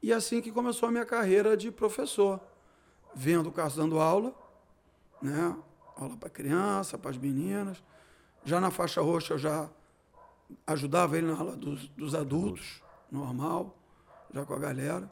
[0.02, 2.39] E assim que começou a minha carreira de professor,
[3.13, 4.36] vendo o Cássio dando aula,
[5.22, 5.56] né?
[6.06, 7.84] Aula para criança, para as meninas.
[8.44, 9.70] Já na faixa roxa eu já
[10.66, 13.78] ajudava ele na aula dos, dos adultos, normal,
[14.34, 15.12] já com a galera.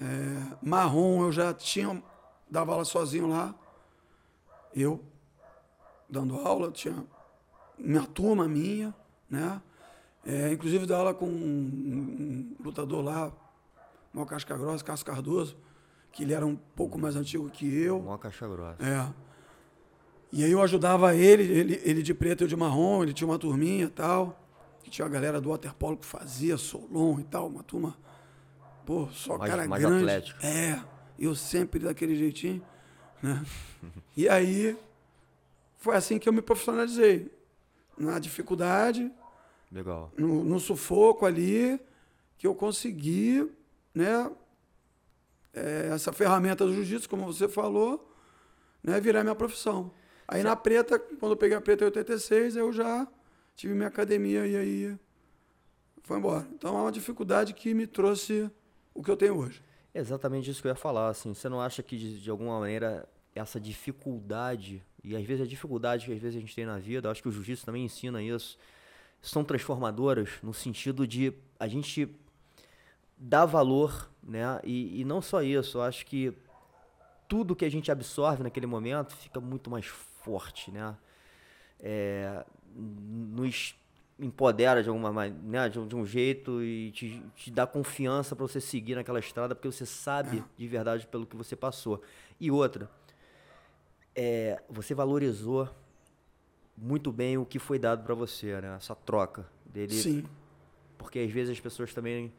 [0.00, 2.02] É, marrom eu já tinha,
[2.50, 3.54] dava aula sozinho lá.
[4.74, 5.02] Eu
[6.08, 7.04] dando aula, tinha
[7.78, 8.94] minha turma minha,
[9.28, 9.60] né?
[10.24, 13.32] É, inclusive dei aula com um, um lutador lá,
[14.12, 15.56] maior casca grossa, Cássio Cardoso,
[16.12, 17.98] que ele era um pouco mais antigo que eu.
[17.98, 18.82] Uma caixa grossa.
[18.82, 19.27] É.
[20.32, 23.26] E aí eu ajudava ele, ele, ele de preto e eu de marrom, ele tinha
[23.28, 24.38] uma turminha e tal.
[24.82, 27.96] Que tinha a galera do waterpolo que fazia, Solon e tal, uma turma.
[28.86, 29.98] Pô, só Mais- cara mais grande.
[30.04, 30.44] atlético.
[30.44, 30.82] É,
[31.18, 32.62] eu sempre daquele jeitinho,
[33.22, 33.44] né?
[34.16, 34.76] e aí
[35.76, 37.30] foi assim que eu me profissionalizei.
[37.98, 39.10] Na dificuldade,
[39.72, 40.12] Legal.
[40.16, 41.78] no, no sufoco ali,
[42.38, 43.50] que eu consegui,
[43.92, 44.30] né?
[45.52, 48.08] é, essa ferramenta do jiu-jitsu, como você falou,
[48.82, 49.00] né?
[49.00, 49.90] Virar minha profissão.
[50.28, 53.08] Aí na preta, quando eu peguei a preta em 86, eu já
[53.56, 54.98] tive minha academia e aí
[56.02, 56.46] foi embora.
[56.52, 58.50] Então é uma dificuldade que me trouxe
[58.94, 59.62] o que eu tenho hoje.
[59.94, 61.32] Exatamente isso que eu ia falar, assim.
[61.32, 66.04] Você não acha que, de, de alguma maneira, essa dificuldade, e às vezes a dificuldade
[66.04, 68.58] que às vezes a gente tem na vida, acho que o jiu-jitsu também ensina isso,
[69.22, 72.14] são transformadoras no sentido de a gente
[73.16, 74.60] dar valor, né?
[74.62, 76.34] E, e não só isso, eu acho que
[77.26, 79.86] tudo que a gente absorve naquele momento fica muito mais
[80.22, 80.96] forte, né?
[81.80, 83.74] É, nos
[84.18, 85.68] empodera de alguma maneira, né?
[85.68, 89.54] de, um- de um jeito e te, te dá confiança para você seguir naquela estrada
[89.54, 92.02] porque você sabe de verdade pelo que você passou.
[92.40, 92.90] E outra,
[94.14, 95.68] é, você valorizou
[96.76, 98.74] muito bem o que foi dado para você, né?
[98.76, 100.24] Essa troca dele, Sim,
[100.96, 102.32] porque às vezes as pessoas também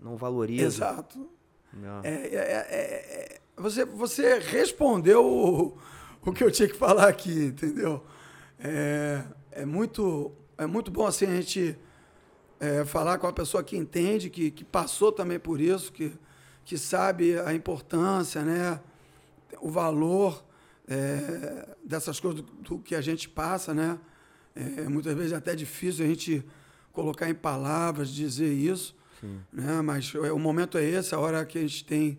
[0.00, 0.66] não valorizam.
[0.66, 1.30] exato.
[1.72, 1.88] né?
[2.04, 5.76] É, é, é, é, você, você respondeu
[6.22, 8.04] o, que eu tinha que falar aqui, entendeu?
[8.58, 11.78] É, é, muito, é muito bom assim a gente
[12.60, 16.12] é, falar com a pessoa que entende, que, que passou também por isso, que,
[16.64, 18.80] que sabe a importância, né?
[19.60, 20.44] o valor
[20.86, 23.98] é, dessas coisas do, do que a gente passa, né?
[24.54, 26.44] É, muitas vezes é até difícil a gente
[26.92, 28.96] colocar em palavras, dizer isso,
[29.52, 29.80] né?
[29.82, 32.18] Mas é, o momento é esse, a hora que a gente tem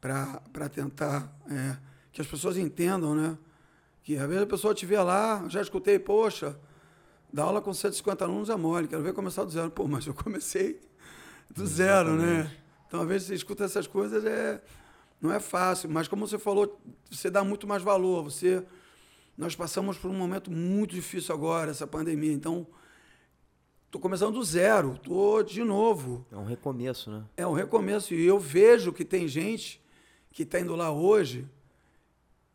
[0.00, 1.76] para tentar é,
[2.12, 3.38] que as pessoas entendam, né?
[4.02, 6.58] Que às vezes a pessoa te vê lá, já escutei, poxa,
[7.32, 9.70] dar aula com 150 alunos é mole, quero ver começar do zero.
[9.70, 10.80] Pô, mas eu comecei
[11.50, 12.54] do zero, né?
[12.86, 14.62] Então, às vezes você escuta essas coisas, é,
[15.20, 16.78] não é fácil, mas como você falou,
[17.10, 18.24] você dá muito mais valor.
[18.24, 18.62] Você,
[19.38, 22.32] nós passamos por um momento muito difícil agora, essa pandemia.
[22.32, 22.66] Então,
[23.86, 26.26] estou começando do zero, estou de novo.
[26.30, 27.24] É um recomeço, né?
[27.34, 28.12] É um recomeço.
[28.12, 29.80] E eu vejo que tem gente
[30.30, 31.48] que está indo lá hoje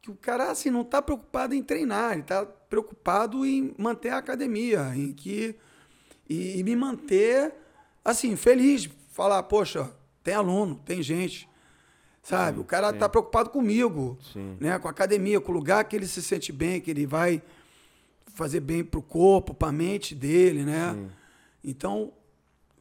[0.02, 4.18] que o cara assim, não está preocupado em treinar, ele está preocupado em manter a
[4.18, 5.56] academia, em que
[6.30, 7.54] e, e me manter
[8.04, 9.92] assim feliz, falar, poxa,
[10.24, 11.50] tem aluno, tem gente,
[12.22, 12.60] sabe?
[12.60, 14.58] o cara está preocupado comigo, Sim.
[14.60, 14.78] né?
[14.78, 17.42] Com a academia, com o lugar que ele se sente bem, que ele vai
[18.34, 20.94] fazer bem pro corpo, para a mente dele, né?
[20.94, 21.10] Sim.
[21.64, 22.14] Então,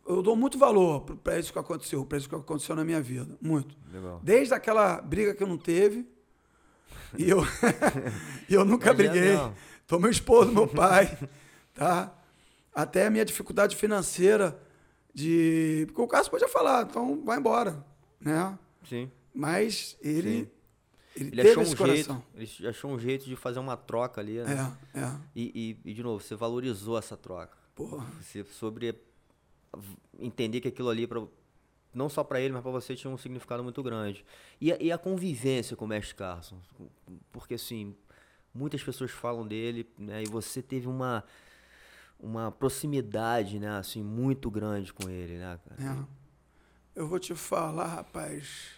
[0.06, 3.36] eu dou muito valor para isso que aconteceu, para isso que aconteceu na minha vida,
[3.40, 3.76] muito.
[3.92, 4.20] Legal.
[4.22, 6.06] Desde aquela briga que eu não teve,
[7.18, 7.42] e eu,
[8.48, 9.36] e eu nunca é briguei.
[9.86, 11.16] Tô meu esposo, meu pai,
[11.74, 12.12] tá?
[12.74, 14.60] Até a minha dificuldade financeira
[15.14, 15.84] de...
[15.86, 17.84] Porque o Cássio podia falar, então vai embora,
[18.20, 18.58] né?
[18.88, 19.10] Sim.
[19.32, 20.50] Mas ele, Sim.
[21.14, 22.24] ele, Ele achou um coração.
[22.34, 22.60] jeito.
[22.60, 24.76] Ele achou um jeito de fazer uma troca ali, né?
[24.94, 25.12] É, é.
[25.34, 27.56] E, e, e, de novo, você valorizou essa troca.
[27.74, 28.06] Porra.
[28.20, 28.94] Você sobre
[30.18, 31.22] entender que aquilo ali, pra,
[31.96, 34.22] não só para ele, mas para você, tinha um significado muito grande.
[34.60, 36.60] E a, e a convivência com o Mestre Carson?
[37.32, 37.96] Porque, assim,
[38.54, 40.22] muitas pessoas falam dele, né?
[40.22, 41.24] E você teve uma,
[42.20, 43.78] uma proximidade, né?
[43.78, 45.58] Assim, muito grande com ele, né?
[45.78, 47.00] É.
[47.00, 48.72] Eu vou te falar, rapaz.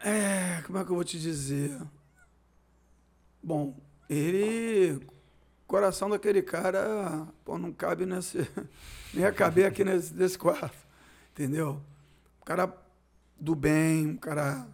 [0.00, 1.80] É, como é que eu vou te dizer?
[3.40, 3.76] Bom,
[4.10, 5.00] ele.
[5.64, 8.38] Coração daquele cara, pô, não cabe nesse.
[9.14, 10.85] Nem ia caber aqui nesse, nesse quarto.
[11.36, 11.82] Entendeu?
[12.40, 12.74] Um cara
[13.38, 14.66] do bem, um cara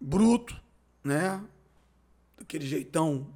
[0.00, 0.56] bruto,
[1.02, 1.44] né?
[2.38, 3.34] Daquele jeitão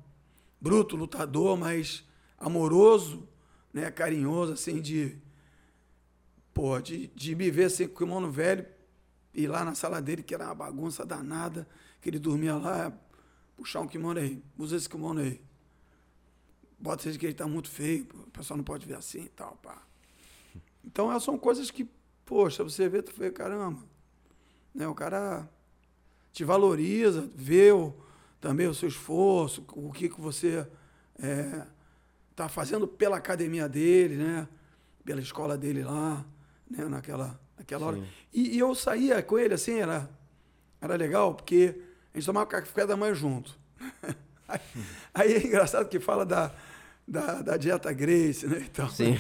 [0.61, 2.05] bruto, lutador, mas
[2.39, 3.29] amoroso,
[3.73, 3.91] né?
[3.91, 5.19] Carinhoso, assim, de
[6.55, 8.65] pô, de, de me ver assim com o kimono velho,
[9.35, 11.67] ir lá na sala dele, que era uma bagunça danada,
[12.01, 12.97] que ele dormia lá,
[13.57, 15.43] puxar um kimono aí, usa esse kimono aí.
[16.79, 19.57] Bota esse que ele tá muito feio, o pessoal não pode ver assim e tal,
[19.57, 19.90] pá.
[20.85, 21.89] Então, são coisas que,
[22.25, 23.83] poxa, você vê, tu vê, caramba,
[24.75, 25.49] né, o cara
[26.33, 27.95] te valoriza, vê o,
[28.41, 30.67] também o seu esforço, o que, que você
[31.19, 31.67] é,
[32.35, 34.49] tá fazendo pela academia dele, né,
[35.05, 36.25] pela escola dele lá,
[36.69, 37.99] né, naquela, naquela hora.
[38.33, 40.09] E, e eu saía com ele, assim, era,
[40.81, 41.83] era legal, porque
[42.15, 43.59] a gente tomava café da manhã junto.
[44.49, 44.61] aí,
[45.13, 46.53] aí é engraçado que fala da,
[47.11, 48.65] da, da dieta Grace, né?
[48.71, 49.17] Então, Sim.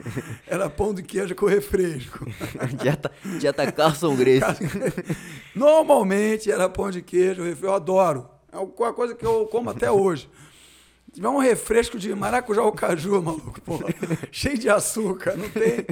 [0.48, 2.24] era pão de queijo com refresco.
[2.80, 4.64] dieta, dieta Carson Grace.
[5.54, 7.66] Normalmente era pão de queijo, refresco.
[7.66, 8.30] Eu adoro.
[8.50, 10.30] É uma coisa que eu como até hoje.
[11.06, 13.86] Se tiver um refresco de maracujá ou caju, maluco, porra,
[14.32, 15.86] cheio de açúcar, não tem.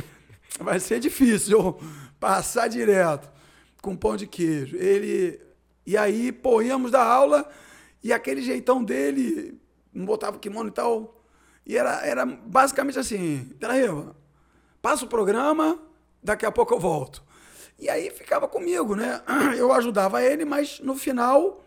[0.59, 1.81] Vai ser difícil eu
[2.19, 3.31] passar direto
[3.83, 4.77] com pão de queijo.
[4.77, 5.39] Ele.
[5.85, 7.47] E aí, pô, íamos da aula
[8.03, 9.61] e aquele jeitão dele,
[9.93, 11.22] não botava kimono e tal.
[11.65, 13.83] E era, era basicamente assim: peraí,
[14.81, 15.79] passa o programa,
[16.23, 17.23] daqui a pouco eu volto.
[17.79, 19.21] E aí ficava comigo, né?
[19.59, 21.61] Eu ajudava ele, mas no final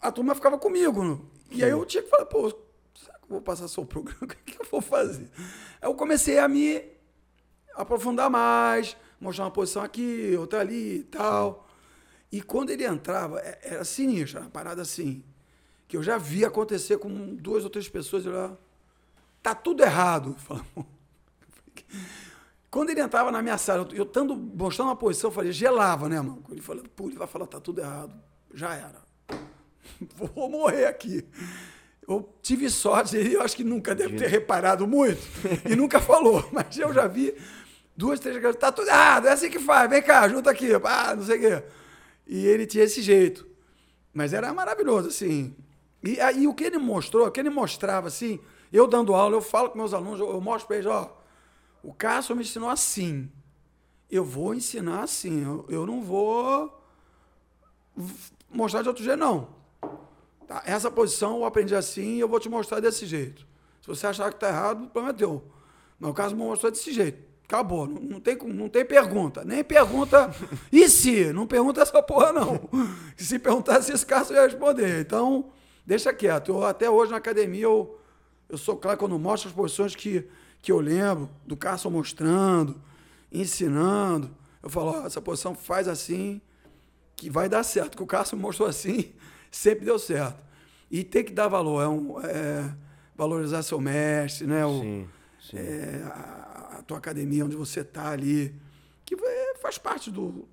[0.00, 1.30] a turma ficava comigo.
[1.50, 4.18] E aí eu tinha que falar, pô, será que eu vou passar só o programa?
[4.22, 5.30] O que eu vou fazer?
[5.80, 6.82] Aí eu comecei a me
[7.74, 11.68] aprofundar mais, mostrar uma posição aqui, outra ali e tal.
[12.32, 15.22] E quando ele entrava, é, era sinistro, era uma parada assim,
[15.90, 18.56] que eu já vi acontecer com duas ou três pessoas, eu lá,
[19.42, 20.36] tá tudo errado.
[22.70, 26.20] Quando ele entrava na minha sala, eu estando mostrando uma posição, eu falei, gelava, né,
[26.20, 26.44] mano?
[26.48, 28.14] Ele falou, pô, ele vai falar, tá tudo errado.
[28.54, 29.02] Já era.
[30.14, 31.26] Vou morrer aqui.
[32.06, 35.20] Eu tive sorte, ele eu acho que nunca deve ter reparado muito
[35.68, 37.34] e nunca falou, mas eu já vi
[37.96, 41.16] duas, três vezes, tá tudo errado, é assim que faz, vem cá, junta aqui, ah,
[41.16, 41.64] não sei o quê.
[42.28, 43.44] E ele tinha esse jeito.
[44.14, 45.52] Mas era maravilhoso, assim.
[46.02, 48.40] E aí o que ele mostrou, o que ele mostrava, assim,
[48.72, 51.16] eu dando aula, eu falo com meus alunos, eu mostro para eles, ó,
[51.82, 53.30] o Cássio me ensinou assim.
[54.10, 55.44] Eu vou ensinar assim.
[55.44, 56.82] Eu, eu não vou
[58.50, 59.48] mostrar de outro jeito, não.
[60.46, 60.62] Tá?
[60.66, 63.46] Essa posição eu aprendi assim e eu vou te mostrar desse jeito.
[63.80, 65.42] Se você achar que está errado, prometeu.
[65.98, 67.30] Mas o Cássio me mostrou desse jeito.
[67.44, 67.86] Acabou.
[67.86, 69.42] Não, não, tem, não tem pergunta.
[69.44, 70.30] Nem pergunta.
[70.70, 71.32] E se?
[71.32, 72.68] Não pergunta essa porra, não.
[73.16, 75.00] Se perguntasse esse Cássio ia responder.
[75.00, 75.50] Então,
[75.86, 76.52] deixa quieto.
[76.52, 77.98] Eu, até hoje na academia eu,
[78.48, 80.28] eu sou claro quando mostro as posições que
[80.62, 82.80] que eu lembro do Carson mostrando,
[83.32, 84.30] ensinando.
[84.62, 86.40] Eu falo, essa posição faz assim,
[87.16, 87.96] que vai dar certo.
[87.96, 89.12] Que o Carson mostrou assim,
[89.50, 90.42] sempre deu certo.
[90.90, 92.74] E tem que dar valor, é, um, é
[93.16, 94.66] valorizar seu mestre, né?
[94.66, 95.08] O, sim,
[95.50, 95.56] sim.
[95.56, 98.54] É, a, a, tua academia, onde você está ali,
[99.04, 99.16] que
[99.60, 100.48] faz parte do,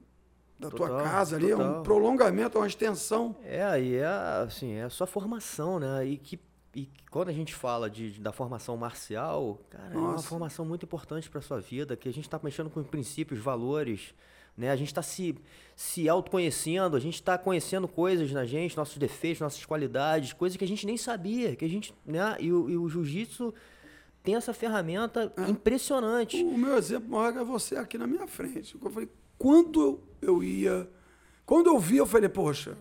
[0.59, 1.65] da total, tua casa ali, total.
[1.65, 3.35] é um prolongamento, é uma extensão.
[3.43, 4.05] É, aí é
[4.45, 6.05] assim, é a sua formação, né?
[6.05, 6.39] E que
[6.75, 9.97] e quando a gente fala de, da formação marcial, cara, Nossa.
[9.97, 13.39] é uma formação muito importante para sua vida, que a gente está mexendo com princípios,
[13.39, 14.13] valores,
[14.55, 14.69] né?
[14.69, 15.35] A gente está se,
[15.75, 20.63] se autoconhecendo, a gente está conhecendo coisas na gente, nossos defeitos, nossas qualidades, coisas que
[20.63, 22.35] a gente nem sabia, que a gente, né?
[22.39, 23.53] E, o, e o jiu-jitsu
[24.23, 25.49] tem essa ferramenta é.
[25.49, 26.43] impressionante.
[26.43, 28.75] O, o, meu exemplo maior é você aqui na minha frente.
[28.79, 30.89] Eu falei, quando eu ia,
[31.45, 32.77] quando eu vi, eu falei, poxa,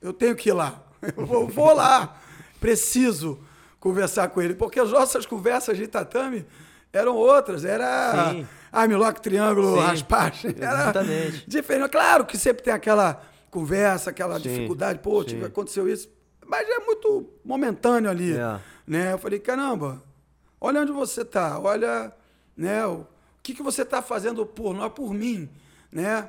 [0.00, 0.82] eu tenho que ir lá,
[1.16, 2.20] eu vou, vou lá
[2.60, 3.38] preciso
[3.78, 6.46] conversar com ele, porque as nossas conversas de tatame
[6.90, 8.46] eram outras, era Sim.
[8.72, 11.44] armlock, triângulo, raspagem, era Exatamente.
[11.46, 11.90] diferente.
[11.90, 14.42] Claro que sempre tem aquela conversa, aquela Sim.
[14.42, 16.08] dificuldade, pô, tipo, aconteceu isso,
[16.46, 18.60] mas é muito momentâneo ali, é.
[18.86, 19.12] né?
[19.12, 20.02] Eu falei, caramba,
[20.60, 22.12] olha onde você está, olha,
[22.56, 23.06] né, o
[23.42, 25.48] que, que você está fazendo por nós, por mim,
[25.94, 26.28] né?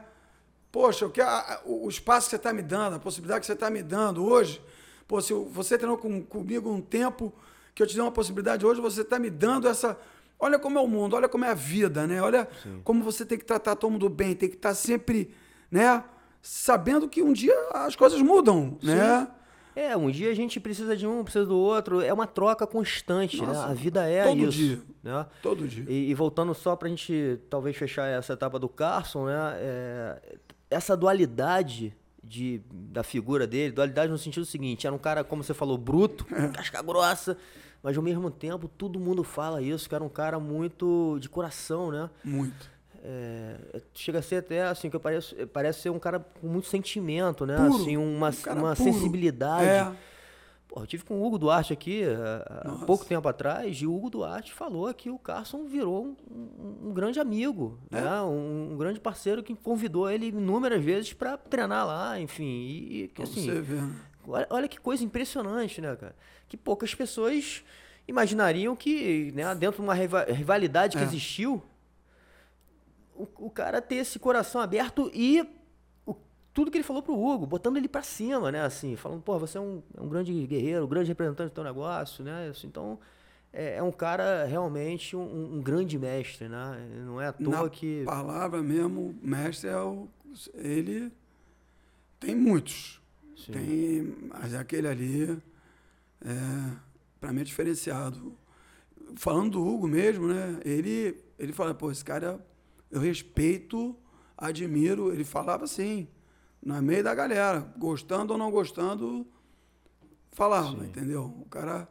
[0.72, 1.22] Poxa, o, que
[1.66, 4.62] o espaço que você está me dando, a possibilidade que você está me dando hoje,
[5.08, 7.32] Pô, se você treinou com, comigo um tempo
[7.74, 9.98] que eu te dei uma possibilidade, hoje você está me dando essa.
[10.40, 12.22] Olha como é o mundo, olha como é a vida, né?
[12.22, 12.82] Olha Sim.
[12.84, 15.34] como você tem que tratar todo mundo bem, tem que estar tá sempre,
[15.70, 16.04] né?
[16.42, 18.88] Sabendo que um dia as coisas mudam, Sim.
[18.88, 19.28] né?
[19.76, 22.02] É, um dia a gente precisa de um, precisa do outro.
[22.02, 23.48] É uma troca constante, né?
[23.48, 23.72] Nossa, né?
[23.72, 24.52] A vida é todo isso.
[24.52, 24.82] Dia.
[25.04, 25.26] Né?
[25.42, 25.86] Todo dia.
[25.88, 29.54] E, e voltando só para a gente talvez fechar essa etapa do Carson, né?
[29.58, 30.38] É,
[30.70, 35.54] essa dualidade de, da figura dele, dualidade no sentido seguinte, era um cara, como você
[35.54, 36.48] falou, bruto, é.
[36.50, 37.38] casca grossa,
[37.84, 41.92] mas ao mesmo tempo todo mundo fala isso, que era um cara muito de coração,
[41.92, 42.10] né?
[42.24, 42.75] Muito.
[43.08, 47.46] É, chega a ser até assim, que parece, parece ser um cara com muito sentimento,
[47.46, 47.56] né?
[47.56, 49.68] Puro, assim, uma, um uma sensibilidade.
[49.68, 49.92] É.
[50.68, 52.16] Pô, eu tive com o Hugo Duarte aqui eh,
[52.48, 56.90] há pouco tempo atrás e o Hugo Duarte falou que o Carson virou um, um,
[56.90, 58.02] um grande amigo, é?
[58.02, 58.22] né?
[58.24, 62.44] Um, um, grande parceiro que convidou ele inúmeras vezes para treinar lá, enfim.
[62.44, 63.96] E, e assim, você vê, né?
[64.28, 66.16] olha, olha, que coisa impressionante, né, cara?
[66.50, 67.64] Que poucas pessoas
[68.08, 71.06] imaginariam que, né, dentro de uma rivalidade que é.
[71.06, 71.62] existiu,
[73.16, 75.48] o, o cara ter esse coração aberto e
[76.56, 78.62] tudo que ele falou pro Hugo, botando ele para cima, né?
[78.62, 81.64] Assim, falando, pô, você é um, é um grande guerreiro, um grande representante do teu
[81.66, 82.48] negócio, né?
[82.48, 82.98] Assim, então,
[83.52, 87.04] é, é, um cara realmente um, um, grande mestre, né?
[87.06, 88.06] Não é à toa Na que.
[88.06, 90.08] palavra mesmo, mestre é o.
[90.54, 91.12] Ele
[92.22, 93.02] tem muitos.
[93.36, 93.52] Sim.
[93.52, 94.16] Tem.
[94.30, 95.38] Mas aquele ali,
[96.24, 96.72] é,
[97.20, 98.34] para mim é diferenciado.
[99.18, 100.58] Falando do Hugo mesmo, né?
[100.64, 102.40] Ele, ele fala, pô, esse cara
[102.92, 103.96] eu respeito,
[104.38, 105.12] admiro.
[105.12, 106.08] Ele falava assim
[106.66, 109.26] no meio da galera, gostando ou não gostando,
[110.32, 110.86] falava, Sim.
[110.88, 111.26] entendeu?
[111.40, 111.88] O cara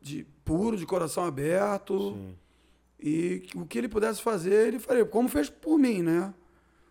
[0.00, 2.12] de puro, de coração aberto.
[2.14, 2.36] Sim.
[3.00, 5.04] E o que ele pudesse fazer, ele faria.
[5.04, 6.34] Como fez por mim, né?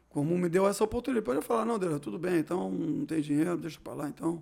[0.10, 1.26] Como me deu essa oportunidade.
[1.26, 4.42] Pode falar, não, Deus, tudo bem, então não tem dinheiro, deixa pra lá, então.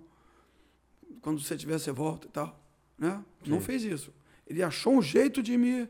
[1.22, 2.60] Quando você tiver, você volta e tal.
[2.96, 3.22] Né?
[3.44, 4.12] Não fez isso.
[4.46, 5.88] Ele achou um jeito de me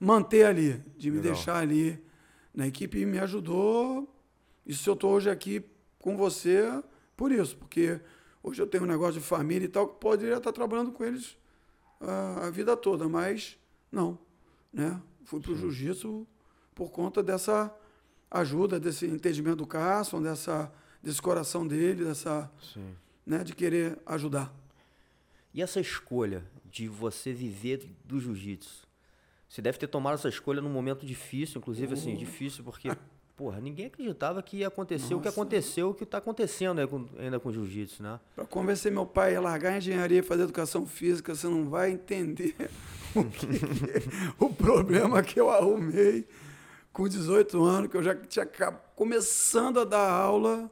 [0.00, 1.34] manter ali, de me Legal.
[1.34, 2.02] deixar ali
[2.54, 4.08] na equipe e me ajudou.
[4.66, 5.62] Isso eu estou hoje aqui
[5.98, 6.82] com você
[7.16, 8.00] por isso, porque
[8.42, 11.36] hoje eu tenho um negócio de família e tal, que poderia estar trabalhando com eles
[12.00, 13.58] a, a vida toda, mas
[13.92, 14.18] não.
[14.72, 14.98] Né?
[15.24, 16.26] Fui para o jiu-jitsu
[16.74, 17.74] por conta dessa
[18.30, 22.94] ajuda, desse entendimento do Carson, dessa, desse coração dele, dessa, Sim.
[23.26, 24.54] né, de querer ajudar.
[25.52, 28.88] E essa escolha de você viver do jiu-jitsu?
[29.50, 32.88] Você deve ter tomado essa escolha num momento difícil, inclusive assim, difícil porque,
[33.36, 35.40] porra, ninguém acreditava que ia acontecer o que Nossa.
[35.40, 36.78] aconteceu, o que está acontecendo
[37.18, 38.20] ainda com o jiu-jitsu, né?
[38.36, 41.90] Para convencer meu pai a largar a engenharia e fazer educação física, você não vai
[41.90, 42.54] entender
[43.12, 44.08] o, que que-
[44.38, 46.28] o problema que eu arrumei
[46.92, 48.46] com 18 anos, que eu já tinha
[48.94, 50.70] começando a dar aula.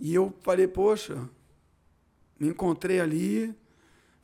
[0.00, 1.28] E eu falei, poxa,
[2.36, 3.54] me encontrei ali.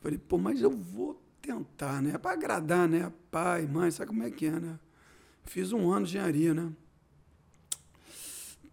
[0.01, 2.17] Falei, pô, mas eu vou tentar, né?
[2.17, 3.11] Para agradar, né?
[3.31, 4.77] Pai, mãe, sabe como é que é, né?
[5.45, 6.71] Fiz um ano de engenharia, né?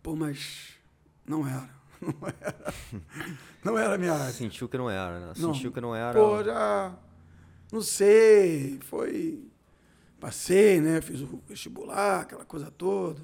[0.02, 0.74] Pô, mas
[1.24, 1.70] não era.
[2.04, 2.74] Não era.
[3.64, 4.30] Não era a minha área.
[4.30, 5.32] Sentiu que não era, né?
[5.38, 5.54] Não.
[5.54, 6.12] Sentiu que não era.
[6.12, 6.94] Pô, já.
[7.72, 8.78] Não sei.
[8.82, 9.42] Foi.
[10.20, 11.00] Passei, né?
[11.00, 13.22] Fiz o vestibular, aquela coisa toda.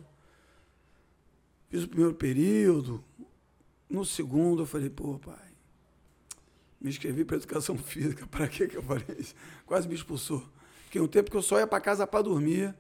[1.68, 3.04] Fiz o primeiro período.
[3.86, 5.49] No segundo, eu falei, pô, pai.
[6.81, 8.27] Me inscrevi para educação física.
[8.27, 9.35] Para que que eu falei isso?
[9.66, 10.43] Quase me expulsou.
[10.85, 12.75] Fiquei um tempo que eu só ia para casa para dormir.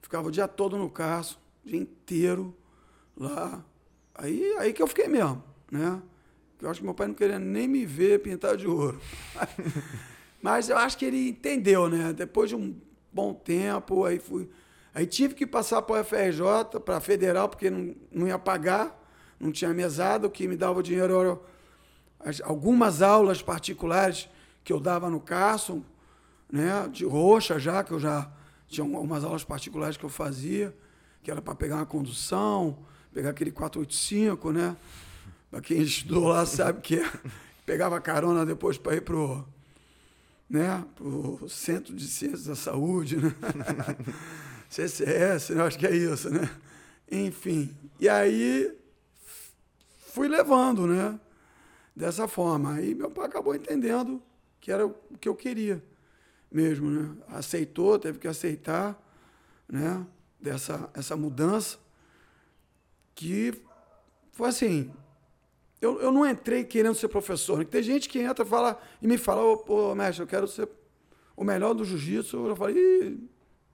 [0.00, 2.56] Ficava o dia todo no carro, o dia inteiro
[3.16, 3.64] lá.
[4.14, 6.00] Aí, aí que eu fiquei mesmo, né?
[6.60, 9.00] Eu acho que meu pai não queria nem me ver pintar de ouro.
[10.40, 12.12] Mas eu acho que ele entendeu, né?
[12.12, 12.74] Depois de um
[13.12, 14.48] bom tempo, aí fui.
[14.94, 18.98] Aí tive que passar para o FRJ, para a Federal, porque não, não ia pagar,
[19.38, 21.38] não tinha mesada, o que me dava o dinheiro era
[22.20, 24.28] as- algumas aulas particulares
[24.64, 25.82] que eu dava no Carson,
[26.50, 26.88] né?
[26.92, 28.30] De roxa já, que eu já
[28.68, 30.76] tinha algumas aulas particulares que eu fazia,
[31.22, 32.78] que era para pegar uma condução,
[33.12, 34.76] pegar aquele 485, né?
[35.50, 37.10] Para quem estudou lá sabe que é.
[37.66, 39.44] Pegava carona depois para ir pro,
[40.48, 43.34] né, pro Centro de Ciências da Saúde, né?
[44.70, 45.62] CCS, né?
[45.64, 46.48] acho que é isso, né?
[47.10, 47.74] Enfim.
[47.98, 48.72] E aí
[50.12, 51.18] fui levando, né?
[51.96, 52.74] Dessa forma.
[52.74, 54.22] Aí meu pai acabou entendendo
[54.60, 55.82] que era o que eu queria
[56.52, 57.16] mesmo, né?
[57.28, 59.02] Aceitou, teve que aceitar,
[59.66, 60.06] né?
[60.38, 61.78] Dessa essa mudança
[63.14, 63.54] que
[64.32, 64.90] foi assim.
[65.80, 67.58] Eu, eu não entrei querendo ser professor.
[67.58, 67.64] né?
[67.64, 70.68] Tem gente que entra fala e me fala, ô, pô, mestre, eu quero ser
[71.36, 72.46] o melhor do jiu-jitsu.
[72.48, 73.18] Eu falei,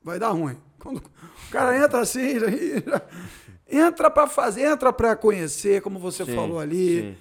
[0.02, 0.56] vai dar ruim.
[0.78, 2.46] Quando o cara entra assim, já-
[2.86, 3.02] já-
[3.68, 7.16] entra para fazer, entra para conhecer, como você Sim, falou ali, Sim,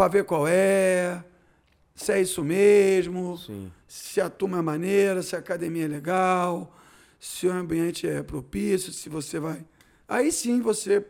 [0.00, 1.22] para ver qual é,
[1.94, 3.70] se é isso mesmo, sim.
[3.86, 6.74] se a turma é maneira, se a academia é legal,
[7.18, 9.62] se o ambiente é propício, se você vai.
[10.08, 11.06] Aí sim você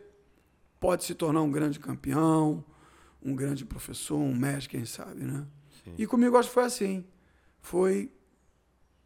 [0.77, 2.65] pode se tornar um grande campeão,
[3.23, 5.47] um grande professor, um mestre, quem sabe, né?
[5.85, 5.93] Sim.
[5.97, 7.05] E comigo acho que foi assim.
[7.61, 8.11] Foi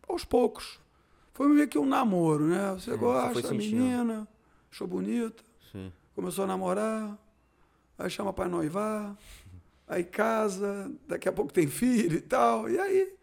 [0.09, 0.79] aos poucos.
[1.31, 2.71] Foi meio que um namoro, né?
[2.73, 4.27] Você Sim, gosta da menina,
[4.71, 5.93] achou bonita, sim.
[6.15, 7.15] começou a namorar,
[7.99, 9.15] aí chama para noivar,
[9.87, 12.69] aí casa, daqui a pouco tem filho e tal.
[12.69, 13.13] E aí,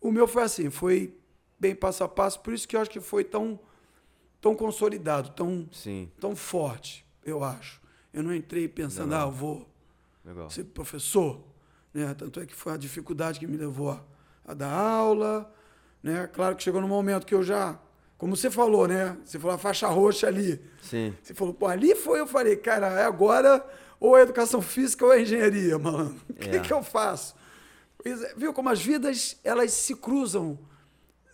[0.00, 1.16] o meu foi assim, foi
[1.58, 3.58] bem passo a passo, por isso que eu acho que foi tão,
[4.40, 7.80] tão consolidado, tão, Sim, tão forte, eu acho.
[8.12, 9.28] Eu não entrei pensando, Legal.
[9.28, 9.68] ah, eu vou
[10.24, 10.50] legal.
[10.50, 11.40] ser professor,
[11.94, 12.12] né?
[12.14, 14.04] Tanto é que foi a dificuldade que me levou a,
[14.44, 15.50] a dar aula,
[16.02, 16.26] né?
[16.26, 17.78] Claro que chegou no momento que eu já,
[18.18, 19.16] como você falou, né?
[19.24, 20.60] Você falou a faixa roxa ali.
[20.82, 23.64] Sim, Você falou, pô, ali foi, eu falei, cara, é agora
[24.04, 26.16] ou é educação física ou é engenharia, mano.
[26.28, 26.60] O que, É.
[26.60, 27.34] que eu faço?
[28.04, 30.58] É, Viu como as vidas, elas se cruzam,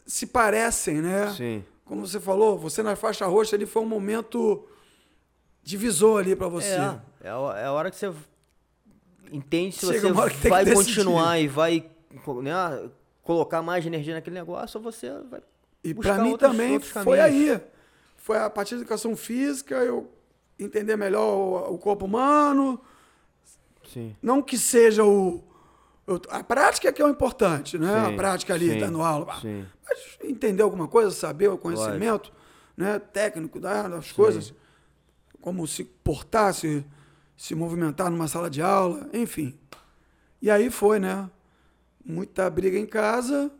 [0.07, 1.33] se parecem, né?
[1.35, 1.65] sim.
[1.87, 4.69] Como você falou, você na faixa roxa ali foi um momento
[5.63, 6.69] divisor ali para você.
[6.75, 8.13] É, é a, é a hora que você
[9.33, 11.91] entende se Chega você vai continuar e vai
[12.43, 12.91] né,
[13.23, 15.41] colocar mais energia naquele negócio ou você vai
[15.83, 17.59] E para mim outros- também outros foi aí.
[18.19, 20.11] Foi a partir da educação física, eu
[20.59, 22.81] entender melhor o, corpo humano,
[23.93, 24.15] Sim.
[24.23, 25.43] não que seja o,
[26.31, 27.87] a prática que é o importante, né?
[28.07, 29.39] Sim, a prática ali, sim, dando aula.
[29.41, 29.65] sim.
[29.87, 32.33] Mas entender alguma coisa, saber o conhecimento
[32.77, 32.99] né?
[32.99, 34.55] técnico da- das coisas,
[35.41, 36.85] como se portar, se,
[37.37, 39.59] se movimentar numa sala de aula, enfim.
[40.41, 41.29] E aí foi, né?
[42.05, 43.51] Muita briga em casa,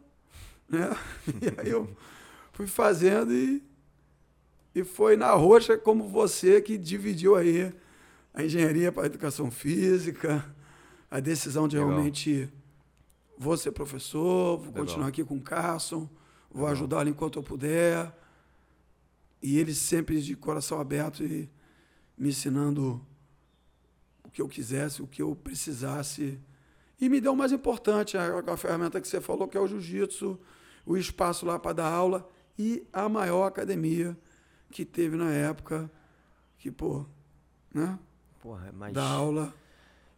[0.69, 0.91] né?
[1.43, 1.89] E aí eu
[2.53, 3.63] fui fazendo e,
[4.79, 7.73] e foi na roxa como você que dividiu aí
[8.33, 10.45] a engenharia para a educação física,
[11.11, 11.91] a decisão de Legal.
[11.91, 12.49] realmente
[13.37, 14.85] vou ser professor, vou Legal.
[14.85, 16.09] continuar aqui com o Carson,
[16.51, 18.17] vou ajudá-lo enquanto eu puder.
[19.43, 21.49] E ele sempre de coração aberto e
[22.17, 23.05] me ensinando
[24.25, 26.39] o que eu quisesse, o que eu precisasse.
[27.01, 29.67] E me deu o mais importante, a, a ferramenta que você falou, que é o
[29.67, 30.39] jiu-jitsu,
[30.87, 34.17] o espaço lá para dar aula e a maior academia
[34.71, 35.91] que teve na época,
[36.59, 37.05] que, pô,
[37.73, 37.99] né?
[38.41, 38.93] Porra, mas...
[38.93, 39.53] Da aula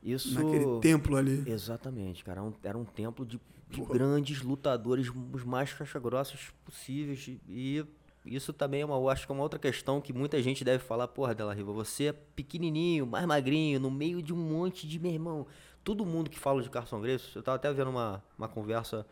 [0.02, 0.34] isso...
[0.34, 1.44] naquele templo ali.
[1.46, 2.40] Exatamente, cara.
[2.40, 7.30] Era um, era um templo de, de grandes lutadores, os mais caixa-grossos possíveis.
[7.48, 7.84] E
[8.24, 11.08] isso também é uma, acho que é uma outra questão que muita gente deve falar,
[11.08, 15.12] porra, Della Riva, você é pequenininho, mais magrinho, no meio de um monte de, meu
[15.12, 15.46] irmão,
[15.82, 19.06] todo mundo que fala de Carson Grace, eu tava até vendo uma, uma conversa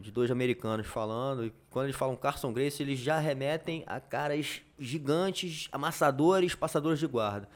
[0.00, 4.60] de dois americanos falando, e quando eles falam Carson Grace, eles já remetem a caras
[4.78, 7.48] gigantes, amassadores, passadores de guarda.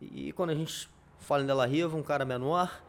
[0.00, 0.88] E quando a gente
[1.20, 2.82] fala em Della Riva, um cara menor,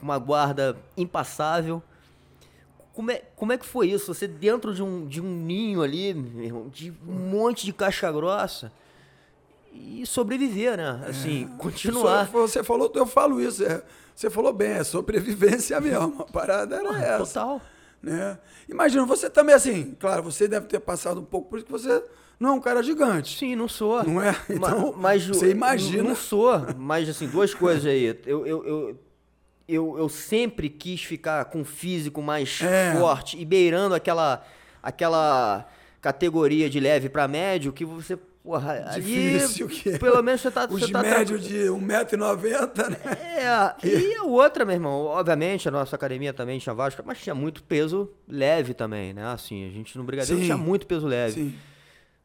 [0.00, 1.82] uma guarda impassável,
[2.92, 4.12] como é, como é que foi isso?
[4.12, 8.70] Você dentro de um, de um ninho ali, irmão, de um monte de caixa grossa
[9.72, 11.02] e sobreviver, né?
[11.08, 12.26] Assim, é, continuar.
[12.26, 13.82] Você falou, eu falo isso, é,
[14.14, 16.22] você falou bem, é sobrevivência mesmo.
[16.22, 17.40] A parada era ah, essa.
[17.40, 17.62] Total.
[18.02, 18.38] Né?
[18.68, 22.02] Imagina, você também assim, claro, você deve ter passado um pouco por isso que você
[22.40, 23.38] não é um cara gigante.
[23.38, 24.02] Sim, não sou.
[24.02, 24.34] Não é?
[24.50, 26.02] Então, mas, você imagina.
[26.02, 28.18] Não sou, mas assim, duas coisas aí.
[28.26, 28.98] Eu, eu, eu
[29.68, 32.94] eu, eu sempre quis ficar com um físico mais é.
[32.94, 34.44] forte e beirando aquela,
[34.82, 35.66] aquela
[36.00, 38.18] categoria de leve para médio que você.
[38.42, 39.98] Porra, Difícil ali, que é.
[39.98, 40.66] Pelo menos você tá.
[40.68, 42.98] Os você tá médio de 1,90m, né?
[43.14, 47.34] É, e a outra, meu irmão, obviamente a nossa academia também tinha vários, mas tinha
[47.36, 49.24] muito peso leve também, né?
[49.26, 50.46] Assim, a gente no Brigadeiro Sim.
[50.46, 51.34] tinha muito peso leve.
[51.34, 51.54] Sim.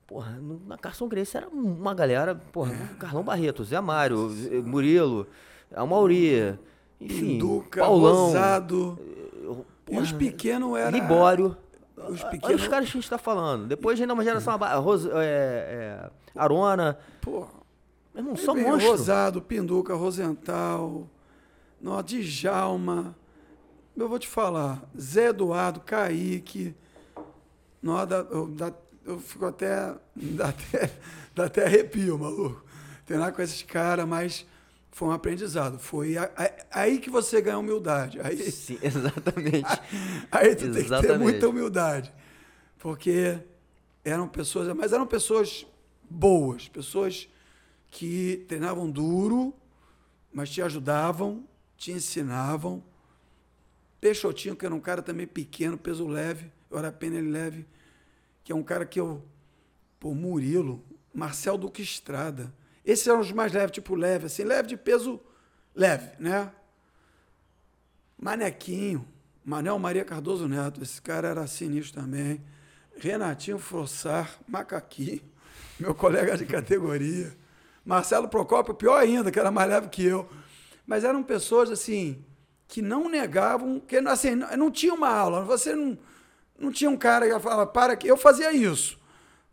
[0.08, 2.96] Porra, na Carson Grace era uma galera, porra, é.
[2.98, 4.32] Carlão Barreto, Zé Mário,
[4.66, 5.28] Murilo,
[5.76, 6.58] Amauri.
[7.00, 8.98] Enfim, Pinduca, Paulão, Rosado.
[9.88, 10.98] e os pequenos eram.
[10.98, 11.56] Libório.
[11.98, 12.44] Os pequenos.
[12.44, 13.68] Olha os caras que a gente está falando.
[13.68, 14.56] Depois ainda uma geração.
[14.82, 16.98] Ros, é, é, Arona.
[17.22, 17.50] Porra.
[18.14, 18.92] Meu irmão, só monstro.
[18.92, 21.10] Rosado, Pinduca, Rosental.
[21.82, 23.16] Nó, Djalma.
[23.96, 24.84] Eu vou te falar.
[25.00, 26.76] Zé Eduardo, Kaique.
[27.82, 28.26] Nó, dá,
[29.06, 29.96] eu, fico até.
[30.16, 30.92] Dá até,
[31.36, 32.64] dá até arrepio, maluco.
[33.06, 34.46] Tem lá com esses caras, mas
[34.98, 35.78] foi um aprendizado.
[35.78, 38.20] Foi a, a, aí que você ganha humildade.
[38.20, 39.68] Aí, Sim, exatamente.
[40.32, 40.90] Aí, tu exatamente.
[40.90, 42.12] tem que ter muita humildade.
[42.80, 43.38] Porque
[44.04, 45.68] eram pessoas, mas eram pessoas
[46.10, 47.30] boas, pessoas
[47.92, 49.54] que treinavam duro,
[50.34, 52.84] mas te ajudavam, te ensinavam.
[54.02, 57.68] Peixotinho, que era um cara também pequeno, peso leve, eu era pena ele leve,
[58.44, 59.24] que é um cara que eu.
[60.00, 60.84] Pô, Murilo,
[61.14, 62.52] Marcel Duque Estrada.
[62.88, 65.20] Esses eram os mais leves, tipo leve, assim, leve de peso
[65.76, 66.50] leve, né?
[68.18, 69.06] Manequinho,
[69.44, 72.42] Manel Maria Cardoso Neto, esse cara era sinistro também.
[72.98, 75.20] Renatinho Frossar, Macaquinho,
[75.78, 77.36] meu colega de categoria.
[77.84, 80.28] Marcelo Procópio, pior ainda, que era mais leve que eu.
[80.86, 82.24] Mas eram pessoas, assim,
[82.70, 85.98] que não negavam, que assim, não tinha uma aula, você não,
[86.58, 88.98] não tinha um cara que falava, para que eu fazia isso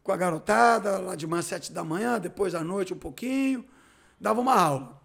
[0.05, 3.65] com a garotada, lá de manhã, sete da manhã, depois à noite um pouquinho,
[4.21, 5.01] dava uma aula.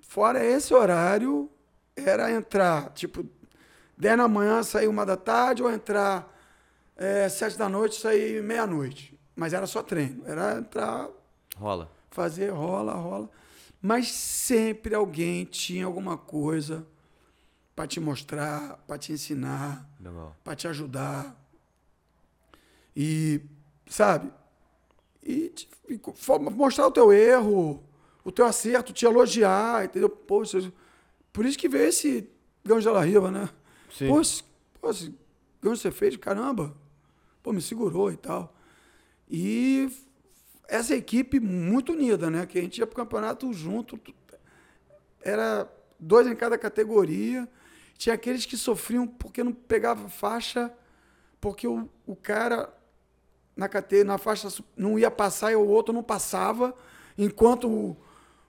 [0.00, 1.50] Fora esse horário,
[1.96, 3.26] era entrar, tipo,
[3.96, 6.32] dez da manhã, sair uma da tarde, ou entrar
[6.96, 9.18] é, sete da noite, sair meia-noite.
[9.34, 11.08] Mas era só treino, era entrar...
[11.56, 11.90] Rola.
[12.10, 13.28] Fazer, rola, rola.
[13.82, 16.86] Mas sempre alguém tinha alguma coisa
[17.74, 19.88] para te mostrar, para te ensinar,
[20.44, 21.36] para te ajudar.
[22.96, 23.40] E
[23.88, 24.32] sabe?
[25.22, 26.00] E, te, e
[26.50, 27.82] mostrar o teu erro,
[28.24, 30.08] o teu acerto, te elogiar, entendeu?
[30.08, 30.72] Poxa,
[31.32, 32.28] por isso que veio esse
[32.64, 33.48] gancho de Riva, né?
[33.92, 34.08] Sim.
[34.08, 35.14] Pô, esse
[35.62, 36.74] gancho você fez, caramba.
[37.42, 38.54] Pô, me segurou e tal.
[39.30, 39.90] E
[40.68, 42.46] essa equipe muito unida, né?
[42.46, 43.98] Que a gente ia pro campeonato junto.
[45.22, 47.48] Era dois em cada categoria.
[47.96, 50.72] Tinha aqueles que sofriam porque não pegava faixa,
[51.40, 52.72] porque o, o cara
[53.58, 53.68] na
[54.04, 56.72] na faixa não ia passar e o outro não passava,
[57.18, 57.96] enquanto o,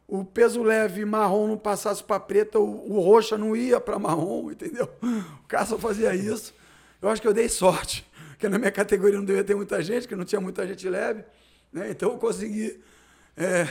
[0.07, 4.51] o peso leve marrom não passasse para preta, o, o roxa não ia para marrom,
[4.53, 4.87] entendeu?
[5.43, 6.53] O cara só fazia isso.
[7.01, 10.07] Eu acho que eu dei sorte, porque na minha categoria não devia ter muita gente,
[10.07, 11.23] que não tinha muita gente leve,
[11.73, 11.89] né?
[11.89, 12.79] então eu consegui
[13.35, 13.67] é,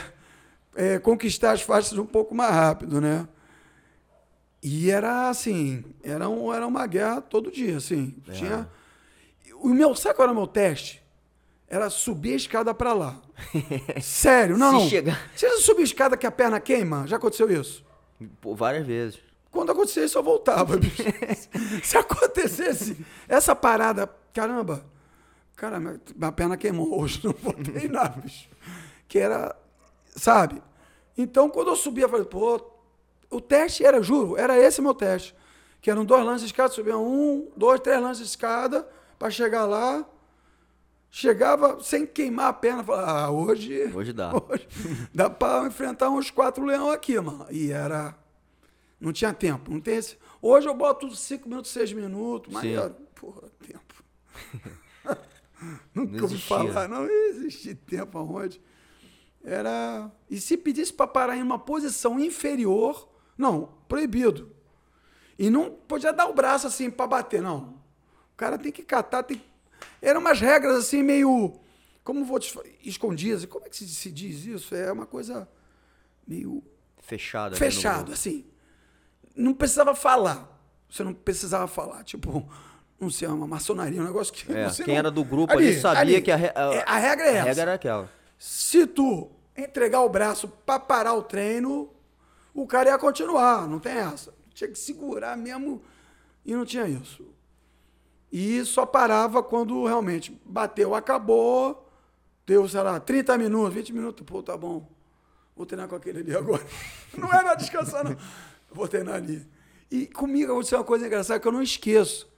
[0.75, 3.25] é, conquistar as faixas um pouco mais rápido, né?
[4.61, 8.13] E era assim, era, um, era uma guerra todo dia, assim.
[8.27, 8.31] É.
[8.33, 8.69] Tinha.
[9.61, 11.01] O meu, sabe qual era o meu teste?
[11.69, 13.21] Era subir a escada pra lá.
[14.01, 14.89] Sério, não, Se não.
[14.89, 17.05] chegar- Você já subiu a escada que a perna queima?
[17.07, 17.85] Já aconteceu isso?
[18.41, 19.19] Pô, várias vezes.
[19.51, 21.03] Quando acontecia isso, eu voltava, bicho.
[21.83, 22.97] Se acontecesse
[23.27, 24.85] essa parada, caramba,
[25.55, 28.47] cara, minha minha perna queimou hoje, não vou treinar, bicho.
[29.07, 29.55] Que era,
[30.15, 30.61] sabe?
[31.17, 32.61] Então, quando eu subia, eu falei, pô,
[33.29, 35.35] o teste era, juro, era esse meu teste.
[35.81, 39.65] Que eram dois lances de escada, subia um, dois, três lances de escada, para chegar
[39.65, 40.05] lá.
[41.11, 43.91] Chegava sem queimar a perna, falava, ah, hoje.
[43.93, 44.31] Hoje dá.
[44.47, 44.67] Hoje
[45.13, 47.47] dá para enfrentar uns quatro leão aqui, mano.
[47.49, 48.15] E era.
[48.99, 49.71] Não tinha tempo.
[49.71, 50.17] Não tem esse...
[50.41, 52.65] Hoje eu boto cinco minutos, seis minutos, mas.
[52.65, 54.03] Era, Porra, tempo.
[55.93, 56.47] Nunca ouvi existia.
[56.47, 58.61] falar, não existe tempo aonde.
[59.43, 60.11] Era.
[60.29, 64.51] E se pedisse para parar em uma posição inferior, não, proibido.
[65.37, 67.79] E não podia dar o braço assim para bater, não.
[68.33, 69.41] O cara tem que catar, tem.
[70.01, 71.53] Eram umas regras assim meio.
[72.03, 72.53] Como vou te
[72.83, 73.45] escondidas.
[73.45, 74.73] Como é que se, diz isso?
[74.75, 75.47] É uma coisa
[76.27, 76.63] meio
[77.01, 77.45] Fechado.
[77.47, 78.45] ali no fechado, assim.
[79.35, 80.57] Não precisava falar.
[80.89, 82.03] Você não precisava falar.
[82.03, 82.47] Tipo,
[82.99, 84.51] não sei, uma maçonaria, um negócio que.
[84.51, 87.29] É, quem não- era do grupo ali, sabia que a, re- É, a regra é
[87.29, 87.45] a essa.
[87.47, 88.11] regra era aquela.
[88.37, 91.89] Se tu entregar o braço para parar o treino,
[92.53, 94.33] o cara ia continuar, não tem essa.
[94.53, 95.81] Tinha que segurar mesmo
[96.45, 97.25] e não tinha isso.
[98.31, 101.89] E só parava quando realmente bateu, acabou,
[102.45, 104.87] deu, sei lá, 30 minutos, 20 minutos, pô, tá bom.
[105.55, 106.65] Vou treinar com aquele ali agora.
[107.17, 108.15] Não era descansar, não.
[108.71, 109.45] Vou treinar ali.
[109.91, 112.29] E comigo aconteceu uma coisa engraçada que eu não esqueço.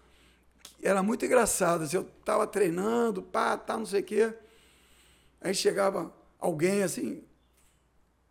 [0.81, 1.83] Era muito engraçado.
[1.83, 4.33] assim, eu tava treinando, pá, tá, não sei o quê.
[5.41, 7.23] Aí chegava alguém assim,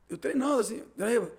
[0.08, 1.30] eu treinando assim, Draíba,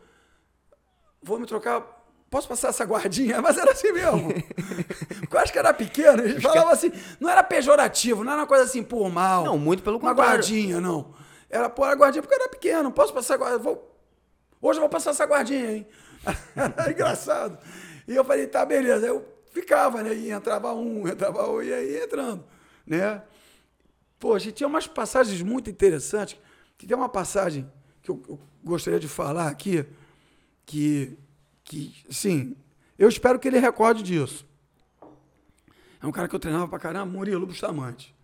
[1.22, 1.82] vou me trocar,
[2.30, 3.42] posso passar essa guardinha?
[3.44, 4.30] Mas era assim mesmo.
[5.32, 8.48] Porque eu acho que era pequeno, eles falavam assim, não era pejorativo, não era uma
[8.48, 9.46] coisa assim por mal.
[9.46, 10.34] Não, muito pelo uma contrário.
[10.34, 11.14] guardinha, não.
[11.50, 13.98] Era, pô, era guardinha porque eu era pequeno, posso passar guardinha, vou,
[14.62, 15.88] hoje eu vou passar essa guardinha, hein?
[16.54, 17.58] Era engraçado.
[18.06, 19.08] E eu falei, tá, beleza.
[19.08, 20.14] Eu ficava, né?
[20.14, 22.44] E entrava um, entrava um, e aí entrando,
[22.86, 23.22] né?
[24.20, 26.38] Pô, a gente tinha umas passagens muito interessantes.
[26.78, 27.72] Que tem uma passagem
[28.04, 29.86] que eu, eu gostaria de falar aqui,
[30.66, 31.18] que,
[31.64, 32.58] que, sim,
[33.00, 34.51] eu espero que ele recorde disso.
[36.02, 38.16] É um cara que eu treinava pra caramba, Murilo Bustamante.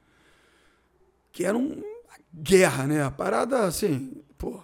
[1.32, 3.10] Que era um- uma guerra, né?
[3.12, 4.64] Parada, assim, porra,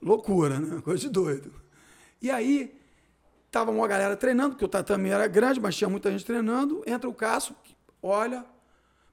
[0.00, 0.80] loucura, né?
[0.82, 1.52] Coisa de doido.
[2.22, 2.78] E aí,
[3.50, 6.82] tava uma galera treinando, porque o tatame era grande, mas tinha muita gente treinando.
[6.86, 7.54] Entra o Cássio,
[8.02, 8.44] olha,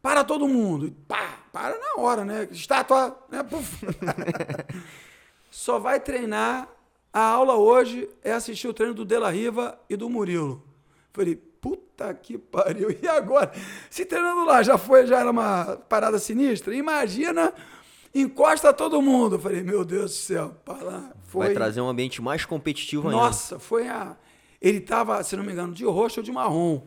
[0.02, 0.96] para todo mundo.
[1.08, 2.48] Pá, para na hora, né?
[2.52, 3.42] Estátua, né?
[3.44, 3.82] Puf.
[5.50, 6.70] Só vai treinar.
[7.12, 10.64] A aula hoje é assistir o treino do Dela Riva e do Murilo.
[11.12, 11.42] Falei,
[11.98, 12.96] puta que pariu.
[13.02, 13.52] E agora?
[13.90, 17.54] Se treinando lá já foi, já era uma parada sinistra, imagina,
[18.14, 19.40] encosta todo mundo.
[19.40, 21.14] Falei, meu Deus do céu, para lá.
[21.24, 21.48] Foi...
[21.48, 23.22] Vai trazer um ambiente mais competitivo ainda.
[23.22, 24.16] Nossa, foi a.
[24.62, 26.82] Ele tava, se não me engano, de roxo ou de marrom.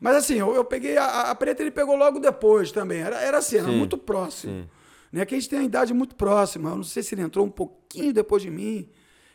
[0.00, 3.00] Mas assim, eu, eu peguei a, a preta, ele pegou logo depois também.
[3.00, 4.62] Era, era assim, era Sim, muito próximo.
[4.62, 4.68] sim.
[5.10, 5.24] Né?
[5.26, 6.70] Que a gente tem uma idade muito próxima.
[6.70, 8.88] Eu não sei se ele entrou um pouquinho depois de mim.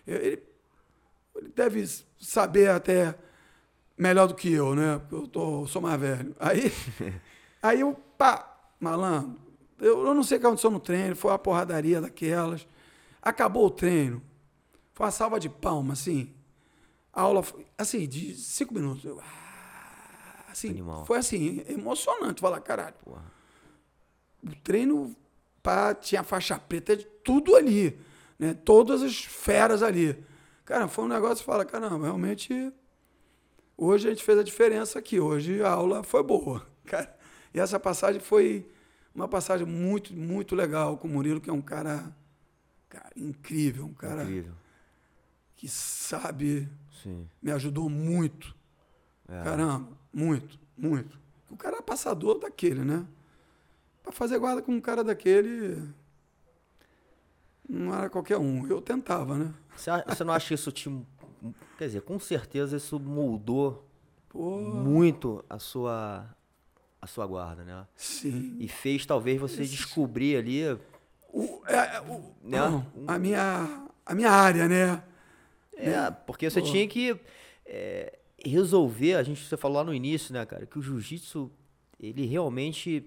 [0.08, 0.44] Eu- Ele,
[1.36, 1.86] ele deve
[2.20, 3.14] saber até
[3.98, 5.00] melhor do que eu, né?
[5.00, 6.36] Porque eu tô, sou mais velho.
[6.40, 6.72] Aí,
[7.62, 9.40] aí eu, pá, malandro,
[9.80, 12.68] eu, eu não sei o que aconteceu no treino, foi uma porradaria daquelas.
[13.22, 14.22] Acabou o treino,
[14.94, 16.34] foi uma salva de palmas, assim.
[17.12, 19.06] A aula foi, assim, de cinco minutos.
[19.06, 21.06] Eu, ah, assim, Animal.
[21.06, 22.42] foi assim, emocionante.
[22.42, 23.24] Falar, caralho, Porra.
[24.44, 25.16] o treino
[25.62, 27.98] pá, tinha faixa preta de tudo ali,
[28.38, 28.54] né?
[28.54, 30.24] Todas as feras ali.
[30.66, 32.74] Cara, foi um negócio que fala, caramba, realmente
[33.86, 35.20] hoje a gente fez a diferença aqui.
[35.20, 37.16] Hoje a aula foi boa, cara.
[37.54, 38.68] E essa passagem foi
[39.14, 42.16] uma passagem muito, muito legal com o Murilo, que é um cara,
[42.90, 44.54] cara incrível, um cara Incrível.
[45.56, 46.68] que sabe,
[47.04, 47.28] Sim.
[47.42, 48.56] me ajudou muito.
[49.28, 49.44] É.
[49.44, 51.18] Caramba, muito, muito.
[51.50, 53.06] O cara é passador daquele, né?
[54.02, 55.88] Pra fazer guarda com um cara daquele.
[57.70, 58.68] Não era qualquer um.
[58.68, 59.54] Eu tentava, né?
[59.76, 60.90] Você não acha que isso te.
[61.78, 63.88] Quer dizer, com certeza isso moldou
[64.30, 66.28] Pô, muito a sua,
[67.02, 67.86] a sua guarda, né?
[67.96, 68.56] sim.
[68.60, 70.64] E fez talvez você descobrir ali.
[71.32, 72.60] O, é, é, o- Né?
[72.60, 75.04] não, a, minha, a minha área, né?
[75.76, 76.68] É, porque você Pô.
[76.68, 77.20] tinha que
[77.66, 81.52] é, resolver, a gente você falou lá no início, né, cara, que o jiu-jitsu,
[82.00, 83.06] ele realmente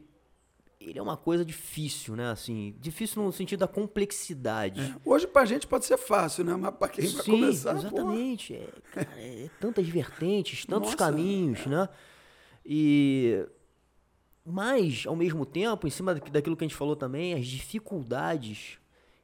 [0.80, 2.30] ele é uma coisa difícil, né?
[2.30, 4.80] Assim, difícil no sentido da complexidade.
[4.80, 4.94] É.
[5.04, 6.54] Hoje pra gente pode ser fácil, né?
[6.54, 8.54] Mas pra quem vai Sim, começar, exatamente.
[8.54, 11.88] É, cara, é tantas vertentes, tantos Nossa, caminhos, né?
[12.64, 13.46] E
[14.44, 18.78] mas ao mesmo tempo, em cima daqui- daquilo que a gente falou também, as dificuldades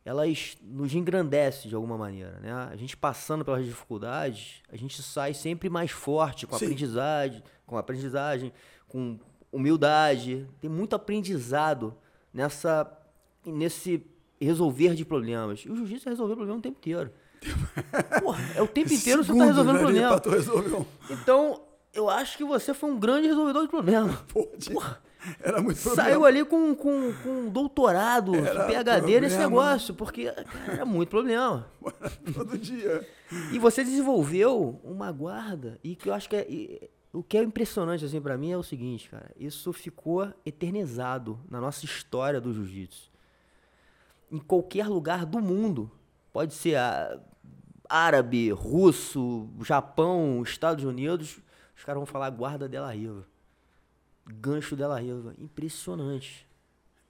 [0.04, 2.52] elas nos engrandecem de alguma maneira, né?
[2.52, 6.64] A gente passando pelas dificuldades, a gente sai sempre mais forte com a Sim.
[6.64, 8.52] aprendizagem, com a aprendizagem,
[8.88, 9.16] com
[9.52, 10.48] humildade.
[10.60, 11.94] Tem muito aprendizado
[12.32, 12.90] nessa
[13.44, 14.04] nesse
[14.40, 15.60] resolver de problemas.
[15.60, 17.10] E o jiu-jitsu é resolver problema o tempo inteiro.
[18.22, 20.22] Porra, é o tempo inteiro você tá resolvendo né, problema.
[21.10, 21.60] Então,
[21.92, 24.24] eu acho que você foi um grande resolvedor de problema.
[24.58, 24.74] De-
[25.40, 26.26] Era muito Saiu problema.
[26.26, 29.40] ali com, com, com um doutorado, Era PHD nesse problema.
[29.48, 31.66] negócio, porque cara, era muito problema.
[32.34, 33.06] Todo dia.
[33.52, 38.04] E você desenvolveu uma guarda, e que eu acho que é, o que é impressionante
[38.04, 43.10] assim para mim é o seguinte, cara, isso ficou eternizado na nossa história do jiu-jitsu.
[44.30, 45.90] Em qualquer lugar do mundo,
[46.32, 47.20] pode ser ah,
[47.88, 51.38] árabe, russo, Japão, Estados Unidos,
[51.76, 53.26] os caras vão falar guarda dela riva.
[54.26, 56.48] Gancho dela riva, impressionante.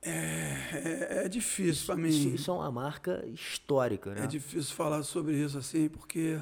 [0.05, 2.35] É, é difícil pra Isso, mim.
[2.35, 4.25] isso é uma marca histórica, né?
[4.25, 6.41] É difícil falar sobre isso assim, porque.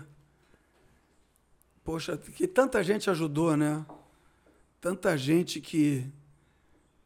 [1.84, 3.84] Poxa, que tanta gente ajudou, né?
[4.80, 6.06] Tanta gente que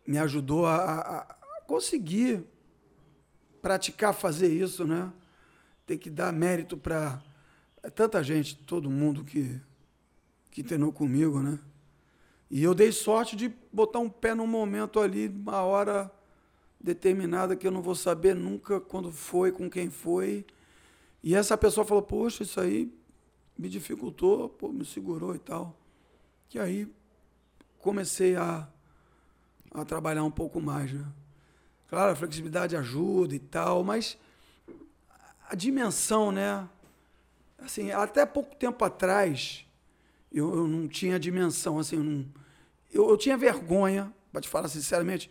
[0.06, 1.34] me ajudou a, a-
[1.66, 2.44] conseguir
[3.62, 5.12] praticar fazer isso, né?
[5.86, 7.22] Tem que dar mérito para
[7.94, 9.60] tanta gente, todo mundo que,
[10.50, 11.58] que treinou comigo, né?
[12.50, 16.10] E eu dei sorte de botar um pé num momento ali, uma hora
[16.80, 20.44] determinada que eu não vou saber nunca quando foi, com quem foi.
[21.22, 22.92] E essa pessoa falou: Poxa, isso aí
[23.56, 25.76] me dificultou, pô, me segurou e tal.
[26.48, 26.92] Que aí
[27.78, 28.68] comecei a,
[29.70, 31.04] a trabalhar um pouco mais, né?
[31.88, 34.18] Claro, a flexibilidade ajuda e tal, mas
[35.48, 36.68] a dimensão, né?
[37.58, 39.64] Assim, até pouco tempo atrás,
[40.32, 42.26] eu, eu não tinha dimensão, assim, eu, não,
[42.92, 45.30] eu, eu tinha vergonha, para te falar sinceramente,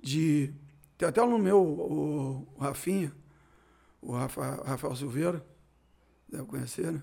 [0.00, 0.52] de.
[0.96, 3.12] Tem até no meu, o, o Rafinha,
[4.00, 5.44] o Rafa, Rafael Silveira,
[6.28, 7.02] deve conhecer, né?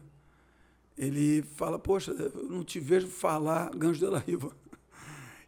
[0.97, 4.51] Ele fala, poxa, eu não te vejo falar Ganjo de la Riva.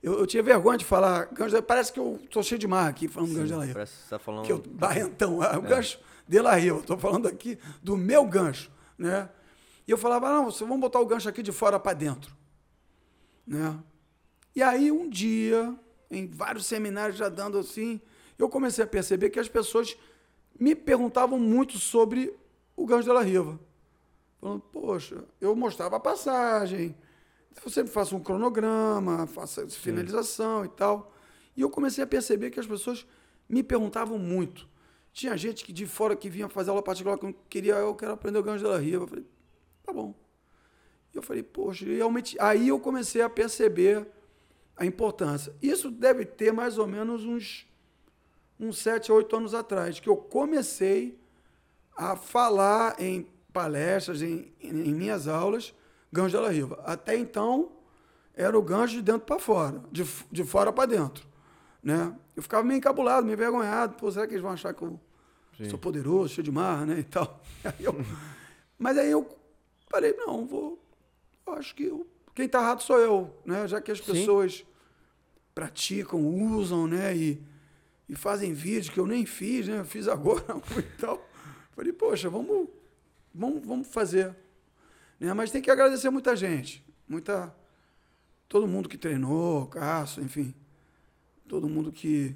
[0.02, 2.90] Eu, eu tinha vergonha de falar Ganjo de Parece que eu tô cheio de marra
[2.90, 3.74] aqui falando Ganjo de la Riva.
[3.74, 4.46] Parece que você tá falando...
[4.46, 6.80] Que eu, barrentão, ah, o gancho de la Riva.
[6.80, 9.30] Estou falando aqui do meu gancho, né?
[9.88, 12.36] E eu falava, não, vocês vão botar o gancho aqui de fora para dentro,
[13.46, 13.78] né?
[14.56, 15.76] E aí um dia,
[16.10, 18.02] em vários seminários já dando assim,
[18.38, 19.96] eu comecei a perceber que as pessoas
[20.60, 22.34] me perguntavam muito sobre
[22.76, 23.60] o gancho de la Riva.
[24.46, 26.96] Falando, poxa, eu mostrava a passagem,
[27.64, 31.12] eu sempre faço um cronograma, faço finalização e tal.
[31.58, 33.08] E eu comecei a perceber que as pessoas
[33.50, 34.70] me perguntavam muito.
[35.12, 38.12] Tinha gente que de fora que vinha fazer aula particular que eu queria, eu quero
[38.12, 39.06] aprender o gancho de la Riva.
[39.06, 39.26] Eu falei,
[39.82, 40.14] tá bom.
[41.12, 42.38] E eu falei, poxa, realmente.
[42.40, 44.06] Aí eu comecei a perceber
[44.78, 45.56] a importância.
[45.60, 47.66] Isso deve ter mais ou menos uns,
[48.60, 51.20] uns sete, oito anos atrás, que eu comecei
[51.98, 55.74] a falar em palestras, em, em minhas aulas,
[56.12, 56.84] gancho de la Riva.
[56.86, 57.72] Até então,
[58.36, 61.26] era o gancho de dentro para fora, de, de fora para dentro.
[61.82, 62.14] Né?
[62.36, 63.96] Eu ficava meio encabulado, meio envergonhado.
[63.96, 65.00] Pô, será que eles vão achar que eu
[65.70, 67.00] sou poderoso, cheio de marra, né?
[67.00, 67.42] E tal.
[67.64, 67.96] Aí eu-
[68.78, 69.26] mas aí eu
[69.90, 70.78] falei, não, vou.
[71.48, 73.66] Eu acho que eu- quem está errado sou eu, né?
[73.70, 74.12] Já que as Sim.
[74.12, 74.66] pessoas
[75.54, 77.16] praticam, usam, né?
[77.16, 77.42] E,
[78.10, 79.80] e fazem vídeos que eu nem fiz, né?
[79.80, 80.44] Eu fiz agora
[80.78, 81.26] e tal.
[81.74, 82.68] Falei, poxa, vamos,
[83.36, 84.36] vamos, vamos fazer.
[85.20, 85.34] Né?
[85.34, 86.84] Mas tem que agradecer muita gente.
[87.08, 87.54] Muita.
[88.48, 90.54] Todo mundo que treinou, Cássio, enfim.
[91.48, 92.36] Todo mundo que,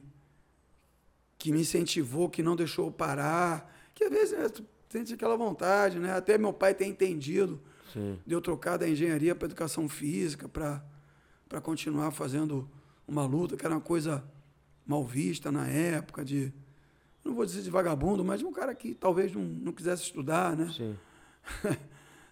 [1.37, 3.73] que me incentivou, que não deixou eu parar.
[3.95, 6.13] Que às vezes né, tu sente aquela vontade, né?
[6.13, 7.61] Até meu pai tem entendido
[7.93, 8.19] Sim.
[8.25, 12.69] de eu trocar da engenharia para educação física, para continuar fazendo
[13.07, 14.23] uma luta, que era uma coisa
[14.85, 16.53] mal vista na época, de.
[17.29, 20.73] Não vou dizer de vagabundo, mas um cara que talvez não, não quisesse estudar, né?
[20.75, 20.97] Sim.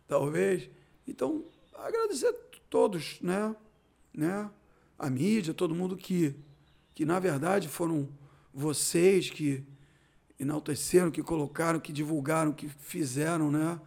[0.07, 0.69] talvez.
[1.07, 1.45] Então,
[1.75, 2.33] agradecer a
[2.67, 3.55] todos, né?
[4.11, 4.49] né?
[4.97, 6.35] A mídia, todo mundo que,
[6.95, 8.09] que, na verdade, foram
[8.51, 9.63] vocês que
[10.39, 13.79] enalteceram, que colocaram, que divulgaram, que fizeram, né?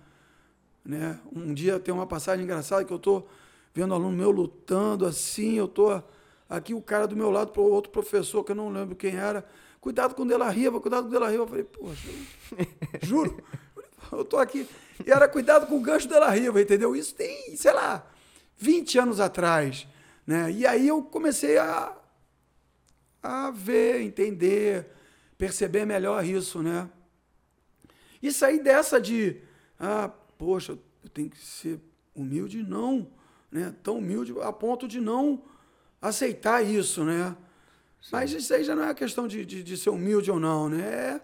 [0.85, 1.19] né?
[1.35, 3.29] Um dia tem uma passagem engraçada que eu estou
[3.75, 6.05] vendo um aluno meu lutando assim, eu estou
[6.49, 9.17] aqui o cara do meu lado para o outro professor que eu não lembro quem
[9.17, 9.45] era,
[9.81, 11.43] cuidado com o Dela Riva, cuidado com o Dela Riva.
[11.43, 12.09] Eu falei, poxa,
[13.03, 13.43] juro,
[14.13, 14.69] eu estou aqui.
[15.05, 16.95] E era cuidado com o gancho Dela Riva, entendeu?
[16.95, 18.07] Isso tem, sei lá,
[18.57, 19.87] 20 anos atrás,
[20.27, 20.51] né?
[20.51, 21.97] E aí eu comecei a
[23.23, 24.87] a ver, entender,
[25.37, 26.89] perceber melhor isso, né?
[28.23, 29.41] E sair dessa de,
[29.79, 31.81] ah, poxa, eu tenho que ser
[32.15, 33.11] humilde, não,
[33.51, 33.75] né?
[33.83, 35.43] Tão humilde a ponto de não
[36.01, 37.37] aceitar isso, né?
[38.01, 38.09] Sim.
[38.13, 41.21] Mas isso aí já não é questão de, de, de, ser humilde ou não, né?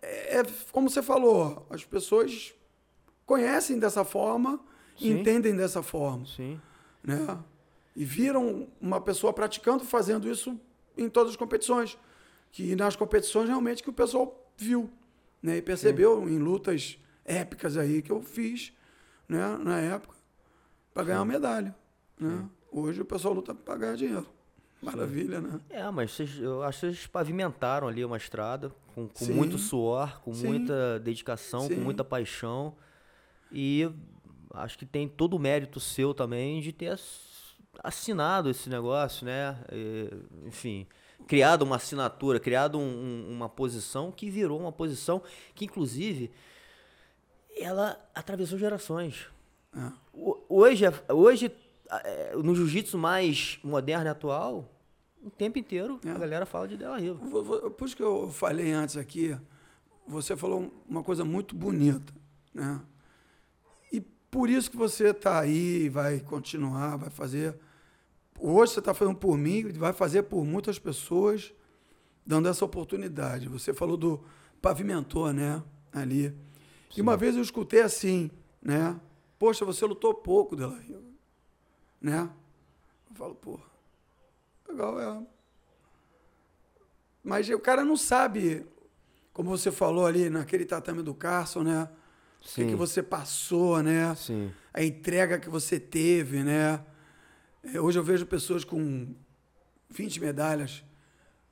[0.00, 2.54] É, é, como você falou, as pessoas
[3.26, 4.60] conhecem dessa forma,
[4.96, 5.20] Sim.
[5.20, 6.26] entendem dessa forma.
[6.26, 6.60] Sim.
[7.02, 7.38] Né?
[7.94, 10.58] E viram uma pessoa praticando, fazendo isso
[10.96, 11.98] em todas as competições.
[12.50, 14.90] Que nas competições realmente que o pessoal viu.
[15.42, 15.58] Né?
[15.58, 16.34] E percebeu Sim.
[16.34, 18.72] em lutas épicas aí que eu fiz
[19.28, 19.56] né?
[19.58, 20.14] na época
[20.92, 21.74] para ganhar uma medalha.
[22.18, 22.48] Né?
[22.70, 24.26] Hoje o pessoal luta para ganhar dinheiro.
[24.82, 25.60] Maravilha, né?
[25.70, 30.20] É, mas vocês, eu acho que vocês pavimentaram ali uma estrada com, com muito suor,
[30.22, 30.48] com Sim.
[30.48, 31.76] muita dedicação, Sim.
[31.76, 32.74] com muita paixão.
[33.52, 33.88] E
[34.52, 36.98] acho que tem todo o mérito seu também de ter
[37.82, 39.56] assinado esse negócio, né?
[39.70, 40.10] E,
[40.46, 40.86] enfim,
[41.28, 45.22] criado uma assinatura, criado um, um, uma posição que virou uma posição
[45.54, 46.28] que, inclusive,
[47.56, 49.28] ela atravessou gerações.
[49.76, 49.92] É.
[50.48, 51.52] Hoje, hoje
[52.04, 54.71] é, no jiu-jitsu mais moderno e atual,
[55.22, 56.10] o tempo inteiro é.
[56.10, 57.18] a galera fala de Della Riva.
[57.70, 59.36] Por isso que eu falei antes aqui,
[60.06, 62.12] você falou uma coisa muito bonita,
[62.52, 62.80] né?
[63.92, 64.00] E
[64.30, 67.56] por isso que você está aí, vai continuar, vai fazer.
[68.38, 71.52] Hoje você está fazendo por mim, vai fazer por muitas pessoas,
[72.26, 73.48] dando essa oportunidade.
[73.48, 74.24] Você falou do
[74.60, 75.62] pavimentor, né?
[75.92, 76.30] Ali.
[76.30, 76.98] Sim.
[76.98, 78.98] E uma vez eu escutei assim, né?
[79.38, 81.12] Poxa, você lutou pouco, Della Riva
[82.02, 82.28] né?
[83.10, 83.60] Eu falo, pô,
[84.72, 85.26] legal, é.
[87.22, 88.66] Mas o cara não sabe,
[89.32, 91.88] como você falou ali naquele tatame do Carson, né?
[92.40, 94.12] O que, que, você passou, né?
[94.16, 94.52] Sim.
[94.74, 96.84] A entrega que você teve, né?
[97.62, 99.14] É, hoje eu vejo pessoas com
[99.88, 100.82] 20 medalhas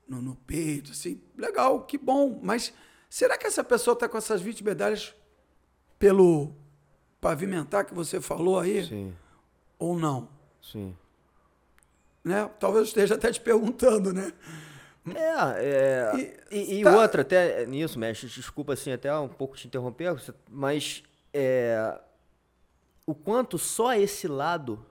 [0.09, 2.41] no, no peito, assim, legal, que bom.
[2.43, 2.73] Mas
[3.09, 5.15] será que essa pessoa está com essas 20 medalhas
[5.97, 6.53] pelo
[7.21, 8.85] pavimentar que você falou aí?
[8.85, 9.15] Sim.
[9.79, 10.29] Ou não?
[10.61, 10.97] Sim.
[12.25, 12.49] Né?
[12.59, 14.33] Talvez esteja até te perguntando, né?
[15.15, 16.97] É, é e, e, tá...
[16.97, 20.15] outra, até nisso, mestre, desculpa assim, até um pouco te interromper,
[20.49, 21.03] mas
[21.33, 21.99] é,
[23.07, 24.85] o quanto só esse lado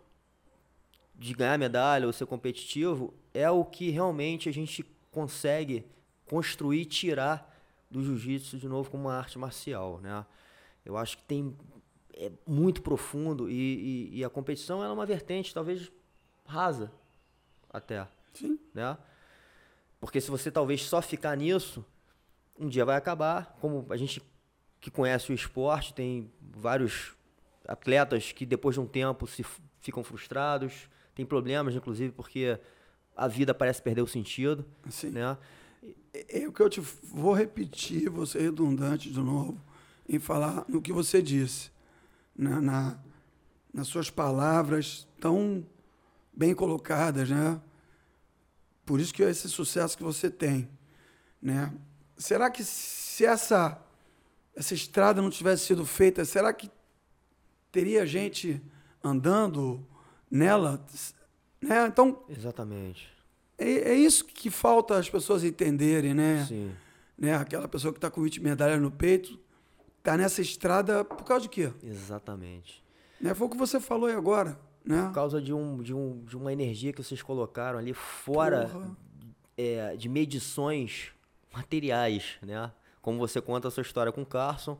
[1.15, 5.85] de ganhar medalha ou ser competitivo é o que realmente a gente consegue
[6.25, 7.55] construir, tirar
[7.89, 10.25] do jiu-jitsu de novo como uma arte marcial, né?
[10.85, 11.55] Eu acho que tem
[12.13, 15.89] é muito profundo e, e, e, a competição é uma vertente talvez
[16.45, 16.91] rasa
[17.71, 18.07] até.
[18.33, 18.59] Sim.
[18.73, 18.97] Né?
[19.99, 21.85] Porque se você talvez só ficar nisso,
[22.57, 23.57] um dia vai acabar.
[23.59, 24.21] Como a gente
[24.79, 27.13] que conhece o esporte, tem vários
[27.67, 29.43] atletas que depois de um tempo se
[29.79, 32.57] ficam frustrados, tem problemas, inclusive, porque
[33.15, 34.65] a vida parece perder o sentido.
[34.89, 35.09] Sim.
[35.09, 35.37] Né?
[36.13, 39.59] É, o que eu te vou repetir, vou ser redundante de novo,
[40.07, 41.71] em falar no que você disse
[42.35, 42.99] na, na,
[43.73, 45.65] nas suas palavras tão
[46.39, 47.59] bem colocadas, né?
[48.85, 50.69] Por isso que é esse sucesso que você tem,
[51.41, 51.73] né?
[52.17, 53.77] Será que se essa
[54.55, 56.71] essa estrada não tivesse sido feita, será que
[57.73, 58.61] teria gente
[59.03, 59.85] andando
[60.31, 60.85] nela,
[61.61, 61.85] né?
[61.87, 63.09] Então, exatamente.
[63.57, 66.45] É, é isso que falta as pessoas entenderem, né?
[66.47, 66.71] Sim.
[67.17, 67.35] Né?
[67.35, 69.37] Aquela pessoa que está com 20 medalhas no peito,
[70.01, 71.73] tá nessa estrada por causa de quê?
[71.83, 72.81] Exatamente.
[73.19, 73.33] Né?
[73.33, 74.57] Foi o que você falou aí agora.
[74.85, 75.03] Né?
[75.03, 78.69] Por causa de, um, de, um, de uma energia que vocês colocaram ali fora
[79.57, 81.11] é, de medições
[81.53, 82.71] materiais, né?
[83.01, 84.77] Como você conta a sua história com o Carson,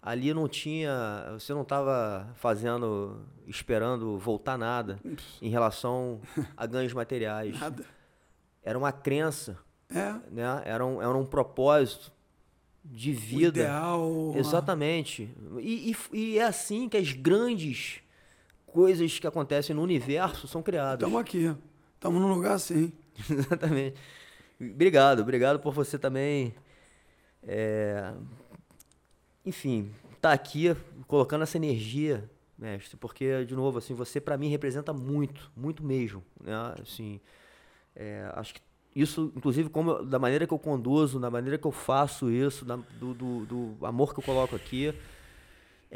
[0.00, 5.00] ali não tinha, você não estava fazendo, esperando voltar nada
[5.42, 6.20] em relação
[6.56, 7.58] a ganhos materiais.
[7.60, 7.84] Nada.
[8.62, 10.14] Era uma crença, é.
[10.30, 10.62] né?
[10.64, 12.12] Era um, era um propósito
[12.84, 13.60] de vida.
[13.60, 14.32] O ideal.
[14.36, 15.32] Exatamente.
[15.60, 18.00] E, e, e, é assim que as grandes
[18.76, 20.98] coisas que acontecem no universo são criadas.
[21.00, 21.56] Estamos aqui.
[21.94, 22.92] Estamos num lugar assim.
[23.30, 23.96] Exatamente.
[24.60, 26.54] Obrigado, obrigado por você também.
[27.42, 28.12] É...
[29.46, 34.92] Enfim, tá aqui colocando essa energia, mestre, porque de novo assim você para mim representa
[34.92, 36.52] muito, muito mesmo, né?
[36.82, 37.18] Assim,
[37.94, 38.60] é, acho que
[38.94, 42.76] isso, inclusive, como da maneira que eu conduzo, da maneira que eu faço isso, da,
[42.76, 44.92] do, do, do, amor que eu coloco aqui,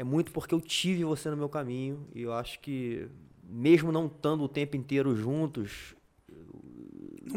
[0.01, 3.07] é muito porque eu tive você no meu caminho e eu acho que,
[3.43, 5.95] mesmo não estando o tempo inteiro juntos,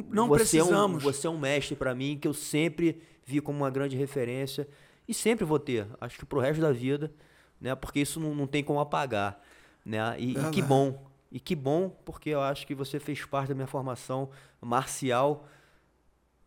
[0.08, 1.04] não, você precisamos.
[1.04, 3.96] É um, você é um mestre para mim que eu sempre vi como uma grande
[3.96, 4.66] referência
[5.06, 7.12] e sempre vou ter, acho que pro resto da vida,
[7.60, 7.74] né?
[7.74, 9.42] Porque isso não, não tem como apagar,
[9.84, 10.16] né?
[10.18, 13.54] E, e que bom, e que bom, porque eu acho que você fez parte da
[13.54, 15.46] minha formação marcial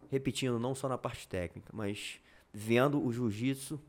[0.10, 2.20] repetindo, não só na parte técnica, mas
[2.52, 3.80] vendo o jiu-jitsu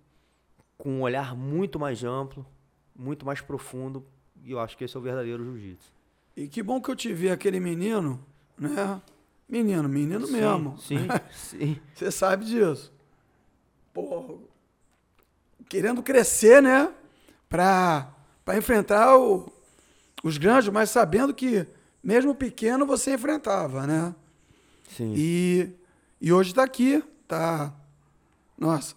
[0.78, 2.46] com um olhar muito mais amplo,
[2.94, 4.06] muito mais profundo,
[4.44, 5.92] e eu acho que esse é o verdadeiro jiu-jitsu.
[6.36, 8.24] E que bom que eu te vi aquele menino,
[8.56, 9.02] né?
[9.48, 10.78] Menino, menino sim, mesmo.
[10.78, 11.80] Sim, sim.
[11.94, 12.92] Você sabe disso.
[13.92, 14.38] Pô,
[15.68, 16.92] querendo crescer, né?
[17.48, 18.14] Pra,
[18.44, 19.50] pra enfrentar o,
[20.22, 21.66] os grandes, mas sabendo que
[22.02, 24.14] mesmo pequeno você enfrentava, né?
[24.90, 25.14] Sim.
[25.16, 25.70] E,
[26.20, 27.74] e hoje está aqui, tá,
[28.56, 28.94] nossa,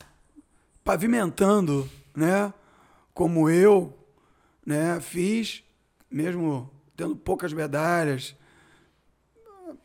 [0.92, 2.54] pavimentando, né?
[3.14, 3.98] Como eu,
[4.66, 5.00] né?
[5.00, 5.64] Fiz,
[6.10, 8.36] mesmo tendo poucas medalhas,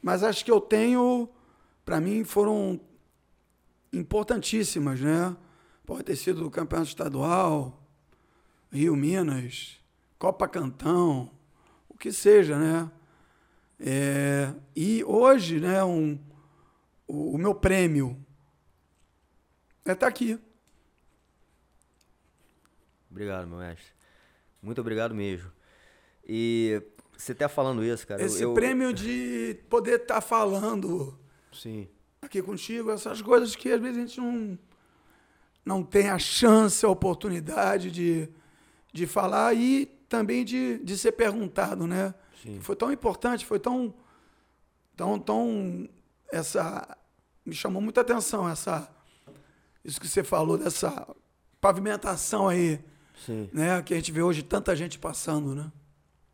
[0.02, 1.28] mas acho que eu tenho,
[1.84, 2.80] para mim, foram
[3.92, 5.36] importantíssimas, né?
[5.84, 7.80] Pode ter sido o campeonato estadual,
[8.72, 9.78] Rio Minas,
[10.18, 11.30] Copa Cantão,
[11.88, 12.90] o que seja, né?
[13.78, 16.18] É, e hoje, né, um,
[17.06, 18.18] o, o meu prêmio
[19.84, 20.36] é estar tá aqui.
[23.16, 23.86] Obrigado, meu mestre.
[24.60, 25.50] Muito obrigado mesmo.
[26.28, 26.82] E
[27.16, 28.22] você tá falando isso, cara.
[28.22, 31.18] Esse eu, prêmio de poder estar tá falando
[31.50, 31.88] sim.
[32.20, 34.58] aqui contigo, essas coisas que às vezes a gente não,
[35.64, 38.28] não tem a chance, a oportunidade de,
[38.92, 42.14] de falar e também de, de ser perguntado, né?
[42.42, 42.60] Sim.
[42.60, 43.94] Foi tão importante, foi tão,
[44.94, 45.88] tão, tão
[46.30, 46.98] essa
[47.46, 48.94] me chamou muita atenção essa
[49.82, 51.08] isso que você falou dessa
[51.62, 52.84] pavimentação aí,
[53.16, 53.48] Sim.
[53.52, 53.82] né?
[53.82, 55.70] Que a gente vê hoje tanta gente passando, né?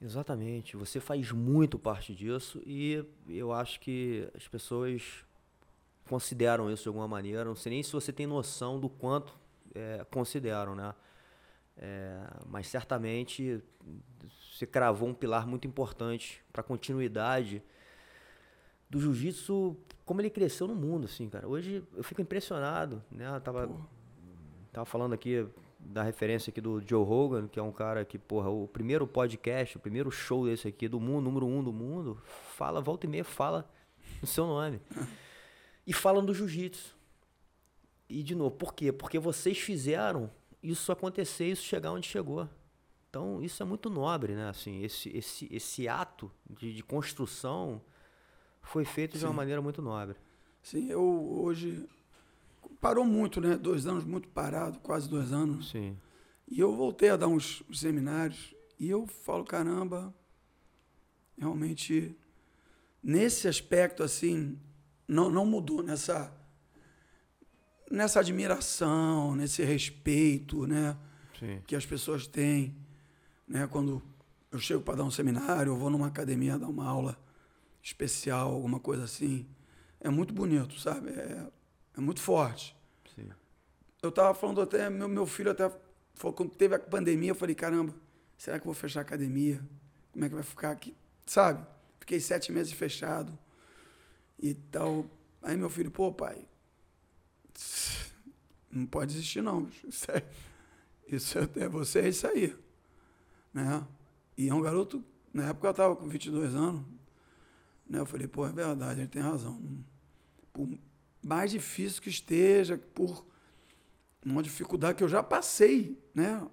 [0.00, 0.76] Exatamente.
[0.76, 5.24] Você faz muito parte disso e eu acho que as pessoas
[6.08, 7.44] consideram isso de alguma maneira.
[7.44, 9.32] Não sei nem se você tem noção do quanto
[9.74, 10.94] é, consideram, né?
[11.76, 13.62] É, mas certamente
[14.52, 17.62] você cravou um pilar muito importante para a continuidade
[18.90, 21.48] do jiu-jitsu, como ele cresceu no mundo, assim, cara.
[21.48, 23.34] Hoje eu fico impressionado, né?
[23.34, 23.70] Eu tava,
[24.72, 25.46] tava falando aqui
[25.84, 29.76] da referência aqui do Joe Rogan, que é um cara que, porra, o primeiro podcast,
[29.76, 32.20] o primeiro show desse aqui do mundo, número um do mundo,
[32.56, 33.68] fala, volta e meia, fala
[34.22, 34.80] o seu nome.
[35.84, 36.96] E falam do jiu-jitsu.
[38.08, 38.92] E de novo, por quê?
[38.92, 40.30] Porque vocês fizeram
[40.62, 42.48] isso acontecer, isso chegar onde chegou.
[43.10, 44.48] Então, isso é muito nobre, né?
[44.48, 47.82] Assim, esse, esse, esse ato de, de construção
[48.62, 49.18] foi feito Sim.
[49.18, 50.16] de uma maneira muito nobre.
[50.62, 51.84] Sim, eu hoje
[52.80, 53.56] parou muito, né?
[53.56, 55.70] Dois anos muito parado, quase dois anos.
[55.70, 55.96] Sim.
[56.48, 60.14] E eu voltei a dar uns seminários e eu falo, caramba,
[61.38, 62.16] realmente
[63.02, 64.58] nesse aspecto assim
[65.08, 66.32] não, não mudou nessa
[67.90, 70.96] nessa admiração, nesse respeito, né?
[71.38, 71.60] Sim.
[71.66, 72.74] Que as pessoas têm,
[73.46, 73.66] né?
[73.66, 74.02] Quando
[74.50, 77.18] eu chego para dar um seminário, eu vou numa academia dar uma aula
[77.82, 79.46] especial, alguma coisa assim,
[80.00, 81.10] é muito bonito, sabe?
[81.10, 81.46] É,
[81.96, 82.76] é muito forte.
[83.14, 83.28] Sim.
[84.02, 85.70] Eu estava falando até, meu, meu filho até
[86.14, 87.94] falou, quando teve a pandemia, eu falei, caramba,
[88.36, 89.60] será que eu vou fechar a academia?
[90.12, 90.94] Como é que vai ficar aqui?
[91.26, 91.66] Sabe?
[92.00, 93.36] Fiquei sete meses fechado
[94.38, 95.06] e tal.
[95.40, 96.44] Aí meu filho, pô, pai,
[98.70, 99.68] não pode desistir não.
[99.84, 100.24] Isso é,
[101.06, 102.56] isso é, é você, é isso aí.
[103.52, 103.86] Né?
[104.36, 106.82] E é um garoto, na época eu estava com 22 anos,
[107.88, 107.98] né?
[108.00, 109.60] eu falei, pô, é verdade, ele tem razão.
[110.52, 110.68] Por
[111.22, 113.24] mais difícil que esteja, por
[114.24, 116.46] uma dificuldade que eu já passei, né?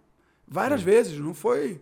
[0.48, 1.82] Várias vezes, não foi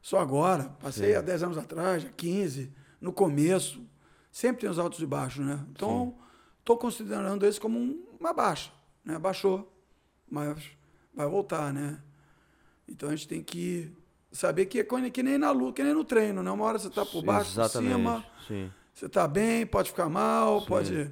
[0.00, 0.70] só agora.
[0.80, 1.18] Passei Sim.
[1.18, 3.84] há 10 anos atrás, há 15, no começo.
[4.30, 5.64] Sempre tem os altos e baixos, né?
[5.70, 6.16] Então,
[6.58, 8.72] estou considerando esse como um, uma baixa,
[9.04, 9.18] né?
[9.18, 9.72] Baixou,
[10.28, 10.70] mas
[11.14, 12.00] vai voltar, né?
[12.88, 13.92] Então a gente tem que
[14.30, 16.50] saber que é que nem na luta, que nem no treino, né?
[16.50, 18.70] Uma hora você está por baixo, por cima, Sim.
[18.92, 21.10] você está bem, pode ficar mal, pode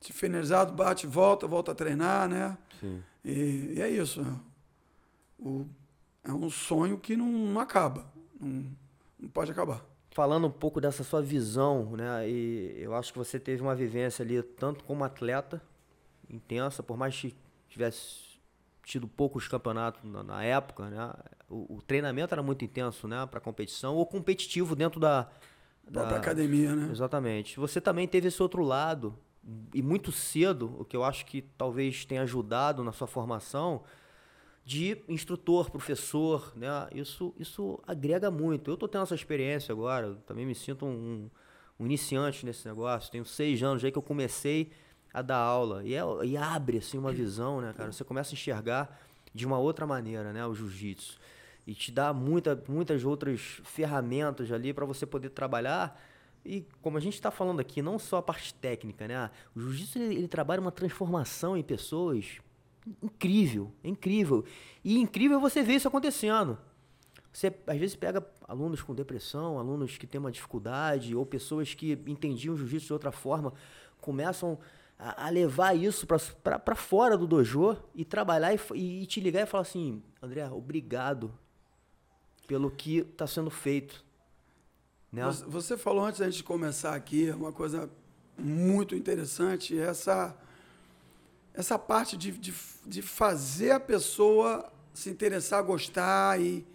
[0.00, 2.56] se finalizado, bate, volta, volta a treinar, né?
[2.80, 3.02] Sim.
[3.24, 4.24] E, e é isso.
[5.38, 5.66] O,
[6.24, 8.04] é um sonho que não, não acaba,
[8.40, 8.64] não,
[9.18, 9.84] não pode acabar
[10.16, 12.26] falando um pouco dessa sua visão, né?
[12.26, 15.60] E eu acho que você teve uma vivência ali tanto como atleta
[16.30, 17.36] intensa, por mais que
[17.68, 18.38] tivesse
[18.82, 21.12] tido poucos campeonatos na, na época, né?
[21.50, 23.26] O, o, treinamento era muito intenso, né?
[23.26, 25.28] Para competição ou competitivo dentro da,
[25.84, 26.88] da própria academia, né?
[26.90, 27.60] Exatamente.
[27.60, 29.14] Você também teve esse outro lado
[29.72, 33.82] e muito cedo, o que eu acho que talvez tenha ajudado na sua formação
[34.64, 36.68] de instrutor, professor, né?
[36.92, 38.70] Isso, isso agrega muito.
[38.70, 41.30] Eu estou tendo essa experiência agora, também me sinto um,
[41.78, 43.10] um, iniciante nesse negócio.
[43.10, 44.72] Tenho seis anos já que eu comecei
[45.14, 47.92] a dar aula e, é, e abre assim uma visão, né, cara?
[47.92, 49.00] Você começa a enxergar
[49.32, 51.18] de uma outra maneira, né, o jiu-jitsu
[51.66, 56.00] e te dá muita, muitas outras ferramentas ali para você poder trabalhar
[56.46, 59.30] E como a gente está falando aqui, não só a parte técnica, né?
[59.54, 62.38] O jiu-jitsu ele, ele, trabalha uma transformação em pessoas
[63.02, 64.44] incrível, incrível.
[64.84, 66.56] E incrível você ver isso acontecendo.
[67.32, 71.92] Você às vezes pega alunos com depressão, alunos que têm uma dificuldade, ou pessoas que
[72.06, 73.52] entendiam o jiu-jitsu de outra forma,
[74.00, 74.56] começam
[74.96, 79.46] a, a levar isso para fora do dojo e trabalhar e, e te ligar e
[79.46, 81.34] falar assim: André, obrigado
[82.46, 84.05] pelo que está sendo feito.
[85.16, 85.24] Né?
[85.48, 87.88] Você falou antes da gente começar aqui uma coisa
[88.38, 90.36] muito interessante, essa,
[91.54, 92.52] essa parte de, de,
[92.84, 96.66] de fazer a pessoa se interessar, gostar e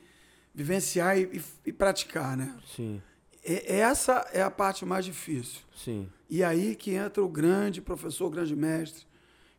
[0.55, 2.57] vivenciar e, e, e praticar, né?
[2.75, 2.99] Sim.
[3.45, 5.59] E, essa é a parte mais difícil.
[5.75, 6.09] Sim.
[6.27, 9.05] E aí que entra o grande professor, o grande mestre,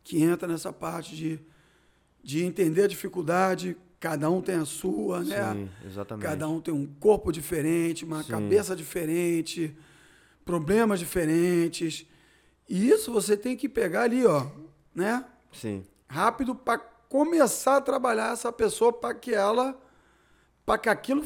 [0.03, 1.39] que entra nessa parte de,
[2.21, 5.53] de entender a dificuldade, cada um tem a sua, né?
[5.53, 6.25] Sim, exatamente.
[6.25, 8.31] Cada um tem um corpo diferente, uma Sim.
[8.31, 9.73] cabeça diferente,
[10.43, 12.05] problemas diferentes.
[12.67, 14.45] E isso você tem que pegar ali, ó,
[14.93, 15.23] né?
[15.53, 15.85] Sim.
[16.09, 19.81] Rápido para começar a trabalhar essa pessoa para que ela
[20.65, 21.23] para que aquilo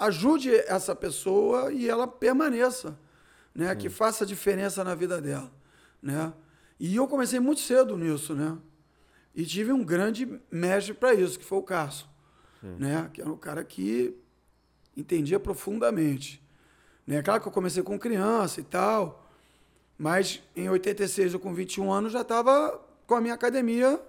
[0.00, 2.98] ajude essa pessoa e ela permaneça,
[3.54, 3.74] né?
[3.74, 3.78] Sim.
[3.78, 5.52] Que faça diferença na vida dela,
[6.00, 6.32] né?
[6.80, 8.56] E eu comecei muito cedo nisso, né?
[9.36, 12.06] E tive um grande mestre para isso, que foi o Carson,
[12.62, 13.08] né?
[13.12, 14.16] Que era um cara que
[14.96, 16.42] entendia profundamente.
[17.06, 17.22] Né?
[17.22, 19.30] Claro que eu comecei com criança e tal,
[19.96, 24.00] mas em 86, eu com 21 anos, já estava com a minha academia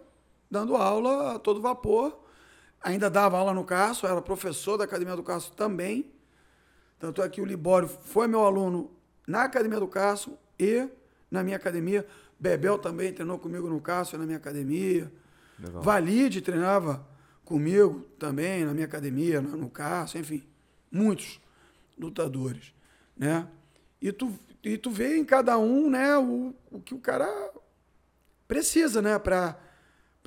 [0.50, 2.18] dando aula a todo vapor
[2.82, 6.12] Ainda dava aula no Carso, era professor da Academia do Carso também.
[7.00, 8.92] Tanto é que o Libório foi meu aluno
[9.28, 10.88] na Academia do Carso e
[11.30, 12.06] na minha academia.
[12.40, 15.12] Bebel também treinou comigo no e na minha academia.
[15.60, 15.82] Legal.
[15.82, 17.06] Valide treinava
[17.44, 20.44] comigo também na minha academia, no Carso, enfim.
[20.92, 21.40] Muitos
[21.98, 22.74] lutadores,
[23.16, 23.48] né?
[24.02, 27.28] E tu, e tu vê em cada um, né, o, o que o cara
[28.48, 29.58] precisa, né, para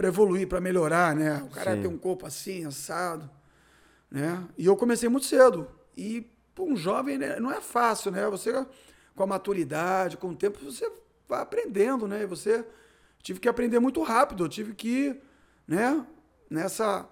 [0.00, 1.42] para evoluir, para melhorar, né?
[1.42, 1.82] O cara Sim.
[1.82, 3.28] tem um corpo assim, assado,
[4.10, 4.42] né?
[4.56, 5.68] E eu comecei muito cedo.
[5.94, 8.26] E para um jovem né, não é fácil, né?
[8.30, 8.50] Você
[9.14, 10.90] com a maturidade, com o tempo, você
[11.30, 12.22] vai aprendendo, né?
[12.22, 12.64] E você
[13.22, 15.16] tive que aprender muito rápido, eu tive que,
[15.66, 16.04] né,
[16.48, 17.08] nessa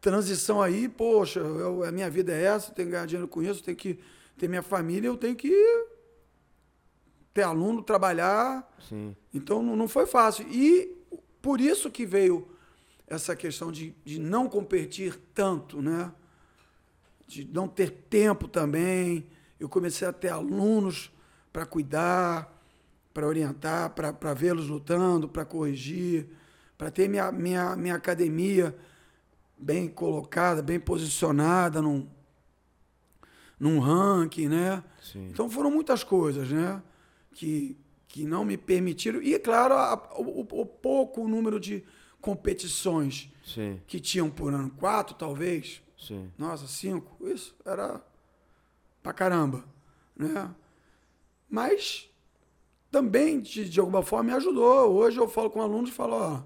[0.00, 3.42] transição aí, poxa, eu, a minha vida é essa, eu tenho que ganhar dinheiro com
[3.42, 3.98] isso, eu tenho que
[4.38, 5.52] ter minha família, eu tenho que
[7.34, 8.68] ter aluno, trabalhar.
[8.88, 9.14] Sim.
[9.34, 10.46] Então não, não foi fácil.
[10.48, 10.96] E
[11.42, 12.48] por isso que veio
[13.06, 16.12] essa questão de, de não competir tanto, né?
[17.26, 19.26] De não ter tempo também.
[19.58, 21.10] Eu comecei a ter alunos
[21.52, 22.57] para cuidar,
[23.12, 26.28] para orientar, para vê-los lutando, para corrigir,
[26.76, 28.76] para ter minha, minha, minha academia
[29.58, 32.08] bem colocada, bem posicionada num,
[33.58, 34.84] num ranking, né?
[35.02, 35.28] Sim.
[35.28, 36.80] Então foram muitas coisas, né?
[37.32, 39.20] Que, que não me permitiram.
[39.20, 41.84] E, claro, a, o, o, pouco número de
[42.20, 43.80] competições Sim.
[43.86, 44.70] que tinham por ano.
[44.70, 45.82] Quatro, talvez.
[45.98, 46.30] Sim.
[46.38, 47.16] Nossa, cinco.
[47.28, 48.00] Isso era
[49.02, 49.64] pra caramba.
[50.16, 50.48] Né?
[51.50, 52.08] Mas
[52.90, 54.92] também, de, de alguma forma, me ajudou.
[54.92, 56.44] Hoje eu falo com alunos e falo, ó, não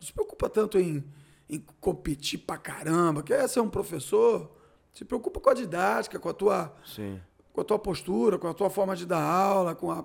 [0.00, 1.04] se preocupa tanto em,
[1.48, 3.22] em competir pra caramba.
[3.22, 4.50] Quer ser um professor?
[4.92, 6.74] Se preocupa com a didática, com a tua...
[6.84, 7.20] Sim.
[7.52, 10.04] Com a tua postura, com a tua forma de dar aula, com a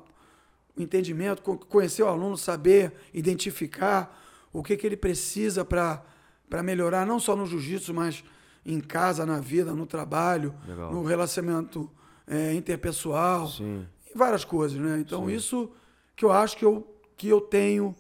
[0.76, 4.22] o entendimento, conhecer o aluno, saber identificar
[4.52, 8.24] o que, que ele precisa para melhorar, não só no jiu-jitsu, mas
[8.66, 10.92] em casa, na vida, no trabalho, Legal.
[10.92, 11.90] no relacionamento
[12.28, 13.86] é, interpessoal, Sim.
[14.16, 14.80] Várias coisas.
[14.80, 15.00] Né?
[15.00, 15.34] Então, Sim.
[15.34, 15.72] isso
[16.16, 16.88] que eu acho que eu,
[17.18, 17.96] que eu tenho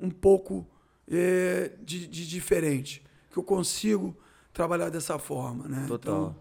[0.00, 0.66] um pouco
[1.10, 4.16] é, de, de, diferente, que eu consigo
[4.52, 5.68] trabalhar dessa forma.
[5.68, 5.84] Né?
[5.88, 6.34] Total.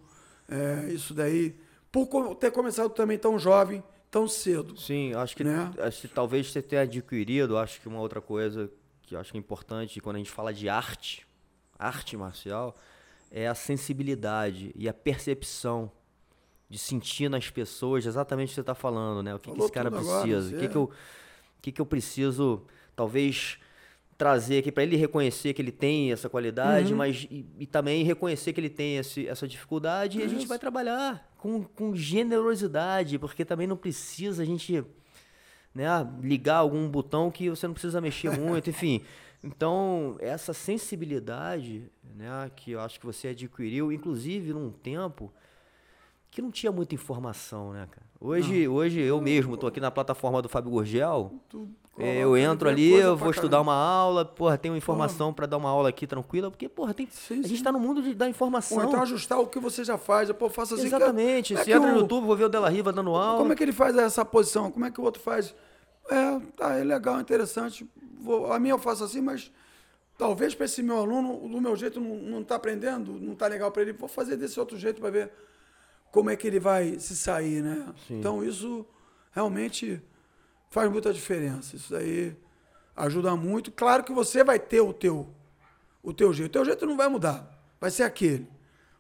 [0.48, 1.56] Então, é, isso daí,
[1.92, 4.80] por ter começado também tão jovem, tão cedo.
[4.80, 5.74] Sim, acho que, né?
[5.80, 8.72] acho que talvez você tenha adquirido, acho que uma outra coisa
[9.02, 11.28] que acho que é importante quando a gente fala de arte,
[11.78, 12.76] arte marcial,
[13.30, 15.92] é a sensibilidade e a percepção
[16.70, 19.36] de sentir nas pessoas exatamente o que você está falando, né?
[19.36, 20.92] O que, que esse cara precisa, o que, que, eu,
[21.62, 22.64] que, que eu preciso,
[22.96, 23.60] talvez
[24.18, 26.98] trazer aqui para ele reconhecer que ele tem essa qualidade, uhum.
[26.98, 30.48] mas e, e, também reconhecer que ele tem esse, essa dificuldade é e a gente
[30.48, 34.84] vai trabalhar com, com generosidade, porque também não precisa a gente
[35.74, 35.88] né,
[36.22, 39.04] ligar algum botão que você não precisa mexer muito, enfim.
[39.44, 41.84] Então, essa sensibilidade
[42.16, 45.32] né, que eu acho que você adquiriu, inclusive num tempo
[46.36, 48.06] que não tinha muita informação, né, cara?
[48.20, 51.32] Hoje, hoje eu mesmo tô aqui na plataforma do Fábio Gurgel.
[51.50, 51.68] Tu
[51.98, 53.72] é, eu entro ali, eu vou estudar caramba.
[53.72, 57.40] uma aula, porra, tenho informação pra dar uma aula aqui tranquila, porque, porra, tem, Sim,
[57.40, 57.64] a gente sim.
[57.64, 58.78] tá no mundo de, da informação.
[58.80, 60.30] Ou então ajustar o que você já faz.
[60.34, 60.84] Pô, faça assim.
[60.84, 61.54] que- Exatamente.
[61.54, 63.38] como é Se que entra no YouTube, vou ver o Della Riva dando aula.
[63.38, 64.70] Como é que ele faz essa posição?
[64.70, 65.56] Como é que o outro faz?
[66.10, 67.90] É, tá, é legal, interessante.
[68.20, 69.50] Vou- a minha eu faço assim, mas
[70.18, 73.72] talvez para esse meu aluno, do meu jeito, não, não tá aprendendo, não tá legal
[73.72, 73.94] para ele.
[73.94, 75.32] Vou fazer desse outro jeito para ver
[76.16, 77.94] como é que ele vai se sair, né?
[78.08, 78.20] Sim.
[78.20, 78.86] Então isso
[79.34, 80.02] realmente
[80.70, 81.76] faz muita diferença.
[81.76, 82.34] Isso aí
[82.96, 83.70] ajuda muito.
[83.70, 85.28] Claro que você vai ter o teu,
[86.02, 86.52] o teu jeito.
[86.52, 87.46] O teu jeito não vai mudar.
[87.82, 88.44] Vai ser aquele.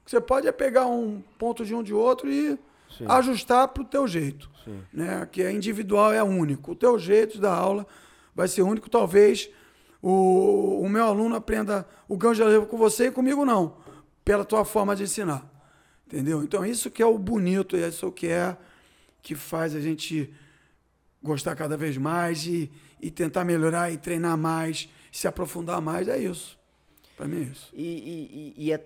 [0.01, 2.59] O que você pode é pegar um ponto de um de outro e
[2.97, 3.05] Sim.
[3.07, 4.51] ajustar para o teu jeito.
[4.65, 4.83] Sim.
[4.91, 5.25] Né?
[5.31, 6.73] Que é individual, é único.
[6.73, 7.87] O teu jeito da aula
[8.35, 8.89] vai ser único.
[8.89, 9.49] Talvez
[10.01, 13.77] o, o meu aluno aprenda o gancho de com você e comigo não.
[14.25, 15.54] Pela tua forma de ensinar.
[16.07, 16.43] Entendeu?
[16.43, 18.55] Então isso que é o bonito, é isso que é
[19.21, 20.31] que faz a gente
[21.21, 26.17] gostar cada vez mais e, e tentar melhorar e treinar mais, se aprofundar mais, é
[26.17, 26.57] isso.
[27.17, 27.69] Para mim é isso.
[27.73, 28.85] E, e- e- é-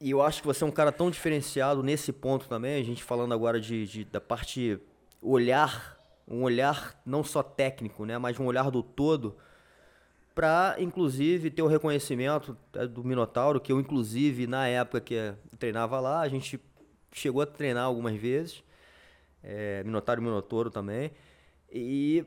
[0.00, 3.04] e eu acho que você é um cara tão diferenciado nesse ponto também, a gente
[3.04, 4.78] falando agora de, de- da parte
[5.20, 9.36] olhar, um olhar não só técnico, né, mas um olhar do todo,
[10.40, 15.34] para inclusive ter o reconhecimento eh, do Minotauro, que eu inclusive na época que eu
[15.58, 16.58] treinava lá, a gente
[17.12, 18.62] chegou a treinar algumas vezes,
[19.44, 21.10] é, Minotauro e Minotouro também,
[21.70, 22.24] e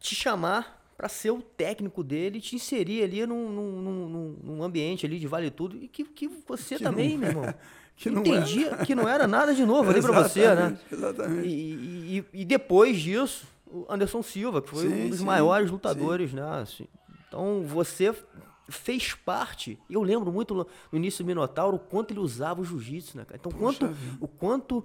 [0.00, 5.06] te chamar para ser o técnico dele, te inserir ali num, num, num- num- ambiente
[5.06, 7.54] ali de vale tudo, e que, que você Que também, não meu é- irmão,
[7.96, 10.76] que não entendia que não era nada de novo ali para você, né?
[10.90, 11.46] Exatamente.
[11.48, 15.68] E, e- e depois disso, o Anderson Silva, que foi Sim, um dos sim, maiores
[15.68, 15.72] sim.
[15.72, 16.42] lutadores, né?
[16.60, 16.86] assim.
[17.32, 18.14] Então você
[18.68, 19.78] fez parte.
[19.88, 23.38] Eu lembro muito no início do Minotauro o quanto ele usava o jiu-jitsu, né, cara?
[23.40, 24.16] Então, quanto, vida.
[24.20, 24.84] o quanto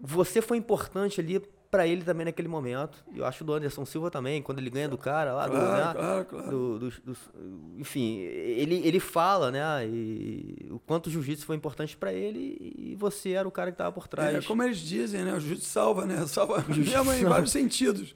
[0.00, 1.40] você foi importante ali
[1.70, 3.04] pra ele também naquele momento.
[3.12, 5.76] E eu acho do Anderson Silva também, quando ele ganha do cara lá, do, Claro,
[5.98, 6.04] né?
[6.04, 6.50] claro, claro.
[6.50, 7.30] do- dos- dos-
[7.78, 9.86] enfim, ele, ele fala, né?
[9.86, 13.78] E o quanto o jiu-jitsu foi importante pra ele e você era o cara que
[13.78, 14.34] tava por trás.
[14.36, 15.32] É, como eles dizem, né?
[15.34, 16.24] O jiu-jitsu salva, né?
[16.28, 18.14] Salva mesmo em vários sentidos,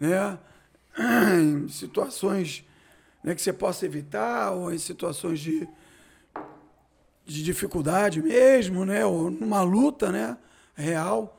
[0.00, 0.38] né?
[1.40, 2.64] Em situações
[3.28, 5.68] né, que você possa evitar ou em situações de,
[7.26, 9.04] de dificuldade mesmo, né?
[9.04, 10.38] Ou numa luta, né?
[10.74, 11.38] Real,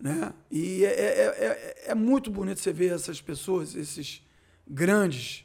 [0.00, 0.32] né?
[0.50, 4.20] E é, é, é, é muito bonito você ver essas pessoas, esses
[4.68, 5.44] grandes,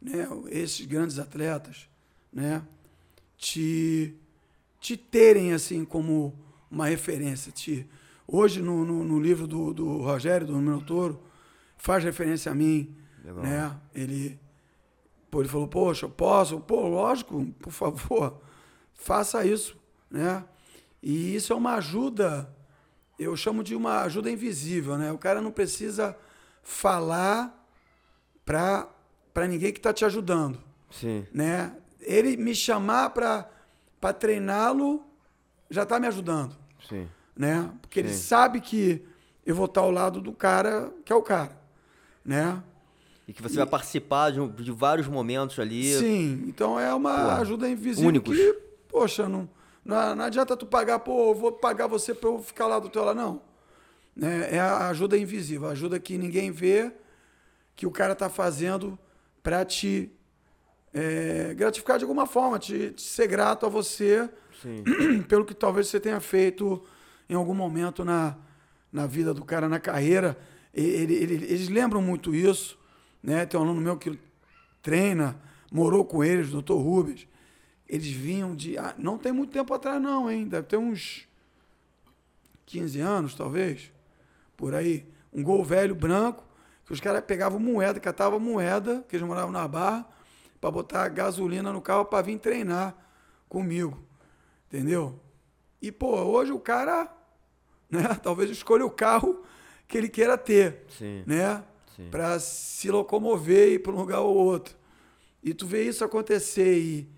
[0.00, 0.28] né?
[0.48, 1.88] Esses grandes atletas,
[2.32, 2.62] né?
[3.36, 4.14] Te
[4.78, 6.38] te terem assim como
[6.70, 7.50] uma referência.
[7.50, 7.84] Te,
[8.28, 11.20] hoje, no, no, no livro do, do Rogério, do Minotouro,
[11.76, 12.94] faz referência a mim.
[13.24, 13.42] Legal.
[13.42, 13.80] Né?
[13.92, 14.38] Ele,
[15.32, 16.60] pô, ele falou, poxa, eu posso?
[16.60, 18.42] Pô, lógico, por favor,
[18.92, 19.78] faça isso.
[20.10, 20.44] Né?
[21.02, 22.54] E isso é uma ajuda,
[23.18, 24.98] eu chamo de uma ajuda invisível.
[24.98, 25.10] Né?
[25.10, 26.14] O cara não precisa
[26.62, 27.66] falar
[28.44, 30.60] para ninguém que está te ajudando
[30.90, 31.26] Sim.
[31.32, 31.74] né?
[31.98, 35.02] Ele me chamar para treiná-lo
[35.70, 36.54] já está me ajudando,
[36.86, 37.08] Sim.
[37.34, 37.72] né?
[37.80, 38.22] Porque ele Sim.
[38.22, 39.02] sabe que
[39.46, 41.58] eu vou estar ao lado do cara que é o cara,
[42.22, 42.62] né?
[43.26, 45.92] E que você vai participar de, um- de vários momentos ali.
[45.94, 48.36] Sim, então é uma ajuda invisível únicos.
[48.36, 48.52] que,
[48.88, 49.48] poxa, não,
[49.84, 52.88] não, não adianta tu pagar, pô, eu vou pagar você para eu ficar lá do
[52.88, 53.40] teu lado, não.
[54.14, 54.48] Né?
[54.56, 56.92] É a ajuda invisível, a ajuda que ninguém vê,
[57.76, 58.98] que o cara tá fazendo
[59.42, 60.10] para te
[60.92, 64.28] é, gratificar de alguma forma, te, te ser grato a você
[64.60, 64.82] Sim.
[65.28, 66.82] pelo que talvez você tenha feito
[67.28, 68.36] em algum momento na,
[68.92, 70.36] na vida do cara, na carreira.
[70.74, 72.78] E- ele- ele- eles lembram muito isso.
[73.22, 73.46] Né?
[73.46, 74.18] Tem um aluno meu que
[74.82, 75.40] treina,
[75.70, 77.28] morou com eles, o doutor Rubens.
[77.88, 78.76] Eles vinham de.
[78.78, 80.48] ah, não tem muito tempo atrás, não, hein?
[80.48, 81.28] Deve ter uns
[82.66, 83.92] 15 anos, talvez.
[84.56, 85.06] Por aí.
[85.32, 86.44] Um gol velho branco,
[86.84, 90.06] que os caras pegavam moeda, catavam moeda, que eles moravam na barra,
[90.60, 92.94] para botar gasolina no carro para vir treinar
[93.48, 93.98] comigo.
[94.68, 95.18] Entendeu?
[95.80, 97.12] E, pô, hoje o cara,
[97.90, 99.42] né, talvez escolha o carro
[99.88, 101.24] que ele queira ter, Sim.
[101.26, 101.62] né?
[102.10, 104.76] Para se locomover e ir para um lugar ou outro.
[105.42, 107.08] E tu vê isso acontecer e,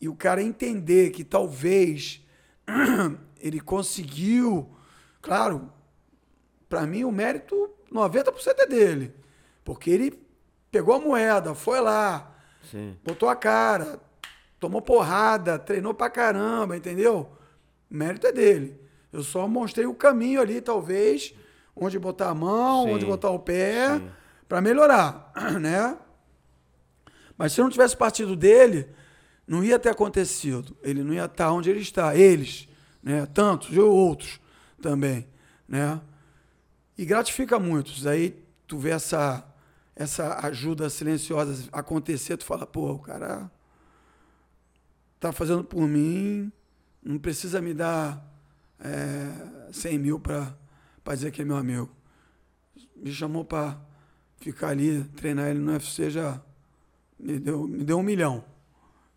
[0.00, 2.24] e o cara entender que talvez
[3.38, 4.68] ele conseguiu,
[5.20, 5.70] claro,
[6.68, 9.14] para mim o mérito 90% é dele,
[9.64, 10.18] porque ele
[10.70, 12.34] pegou a moeda, foi lá,
[12.70, 12.96] Sim.
[13.04, 14.00] botou a cara,
[14.58, 17.30] tomou porrada, treinou pra caramba, entendeu?
[17.90, 18.78] O mérito é dele.
[19.12, 21.34] Eu só mostrei o caminho ali, talvez,
[21.80, 24.00] onde botar a mão, Sim, onde botar o pé,
[24.48, 25.96] pra melhorar, né?
[27.36, 28.88] Mas se não tivesse partido dele,
[29.46, 30.76] não ia ter acontecido.
[30.82, 32.14] Ele não ia estar onde ele está.
[32.16, 32.68] Eles,
[33.02, 33.26] né?
[33.26, 34.40] Tantos e outros
[34.82, 35.26] também,
[35.68, 36.00] né?
[36.96, 37.92] E gratifica muito.
[38.08, 39.44] Aí tu vê essa
[39.98, 43.50] essa ajuda silenciosa acontecer, tu fala, pô, o cara
[45.18, 46.52] tá fazendo por mim,
[47.02, 48.24] não precisa me dar
[48.78, 50.56] é, 100 mil para
[51.06, 51.90] dizer que é meu amigo.
[52.96, 53.78] Me chamou para
[54.40, 56.40] ficar ali, treinar ele no UFC, já
[57.18, 58.44] me deu, me deu um milhão.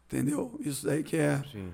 [0.07, 0.59] Entendeu?
[0.59, 1.41] Isso daí que é.
[1.51, 1.71] Sim.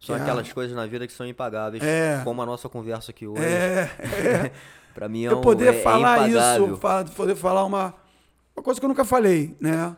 [0.00, 3.42] São aquelas coisas na vida que são impagáveis, é, como a nossa conversa aqui hoje.
[3.42, 3.90] É,
[4.46, 4.52] é.
[4.94, 6.78] para mim é um, Eu poder é, falar é isso,
[7.16, 7.94] poder falar uma,
[8.54, 9.96] uma coisa que eu nunca falei, né?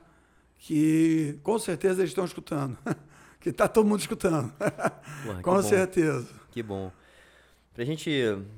[0.59, 2.79] Que com certeza eles estão escutando.
[3.41, 4.53] que tá todo mundo escutando.
[5.25, 6.29] Porra, com certeza.
[6.51, 6.91] Que bom.
[7.75, 8.11] Pra gente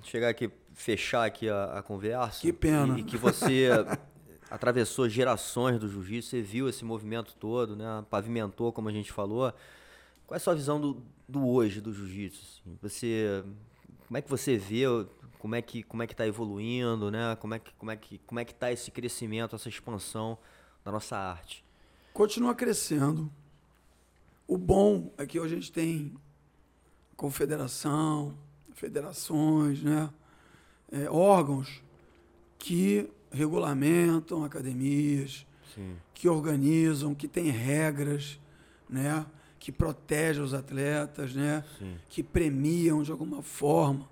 [0.02, 2.40] chegar aqui, fechar aqui a, a conversa.
[2.40, 2.98] Que pena.
[2.98, 3.68] E, e que você
[4.50, 8.04] atravessou gerações do jiu-jitsu, você viu esse movimento todo, né?
[8.10, 9.52] Pavimentou, como a gente falou.
[10.26, 12.42] Qual é a sua visão do, do hoje do jiu-jitsu?
[12.42, 12.78] Assim?
[12.82, 13.44] Você,
[14.06, 14.84] como é que você vê?
[15.38, 17.36] Como é que como é que está evoluindo, né?
[17.36, 20.36] Como é que como é que como é que está esse crescimento, essa expansão
[20.84, 21.64] da nossa arte?
[22.12, 23.30] Continua crescendo.
[24.46, 26.14] O bom é que hoje a gente tem
[27.16, 28.36] confederação,
[28.74, 30.10] federações, né?
[30.92, 31.82] É, órgãos
[32.58, 35.96] que regulamentam academias, Sim.
[36.12, 38.40] que organizam, que têm regras,
[38.88, 39.24] né?
[39.58, 41.62] que protegem os atletas, né?
[41.78, 41.94] Sim.
[42.08, 44.08] que premiam de alguma forma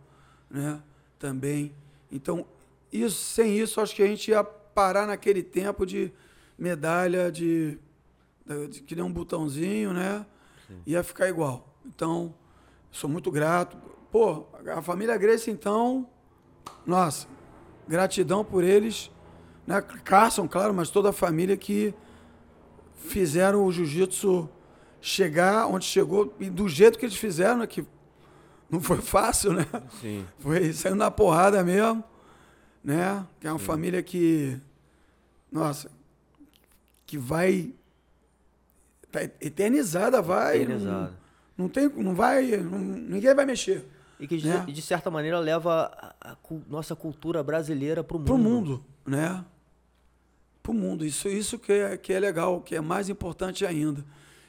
[0.50, 0.80] né?
[1.18, 1.72] também.
[2.12, 2.46] Então,
[2.92, 6.12] isso, sem isso, acho que a gente ia parar naquele tempo de
[6.58, 7.78] medalha de,
[8.46, 10.24] de, de que nem um botãozinho, né?
[10.66, 10.80] Sim.
[10.86, 11.74] Ia ficar igual.
[11.84, 12.34] Então,
[12.90, 13.76] sou muito grato.
[14.10, 16.08] Pô, a família Grace, então,
[16.86, 17.26] nossa,
[17.86, 19.10] gratidão por eles.
[19.66, 19.80] Né?
[20.04, 21.94] Carson, claro, mas toda a família que
[22.96, 24.48] fizeram o jiu-jitsu
[25.00, 27.66] chegar onde chegou e do jeito que eles fizeram, né?
[27.66, 27.86] que
[28.70, 29.66] não foi fácil, né?
[30.00, 30.26] Sim.
[30.38, 32.04] Foi saindo na porrada mesmo,
[32.84, 33.26] né?
[33.40, 33.64] Que é uma Sim.
[33.64, 34.58] família que,
[35.50, 35.90] nossa,
[37.06, 37.72] que vai
[39.10, 40.62] tá eternizada, vai.
[40.62, 41.12] Eternizada.
[41.56, 43.86] Não, não tem, não vai, não, ninguém vai mexer.
[44.20, 44.64] E que de, né?
[44.66, 46.36] de certa maneira leva a, a, a
[46.68, 48.26] nossa cultura brasileira para o mundo.
[48.26, 49.44] Para o mundo, né?
[50.62, 51.04] Para o mundo.
[51.04, 54.04] Isso, isso que, é, que é legal, que é mais importante ainda.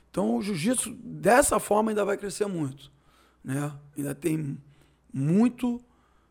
[0.09, 2.91] Então o jiu-jitsu dessa forma ainda vai crescer muito,
[3.43, 3.71] né?
[3.95, 4.57] Ainda tem
[5.13, 5.79] muito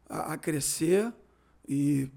[0.09, 1.13] a, a crescer
[1.69, 2.11] e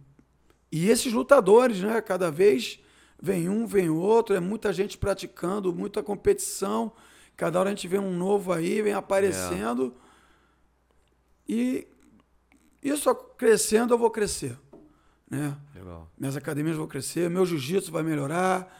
[0.71, 1.99] e esses lutadores, né?
[2.01, 2.79] Cada vez
[3.21, 6.93] vem um, vem outro, é muita gente praticando, muita competição.
[7.35, 9.93] Cada hora a gente vê um novo aí, vem aparecendo.
[9.97, 10.10] É.
[11.53, 11.85] E
[12.81, 14.57] isso crescendo, eu vou crescer.
[15.29, 15.53] Né?
[15.75, 16.09] Legal.
[16.17, 18.73] Minhas academias vão crescer, meu jiu-jitsu vai melhorar,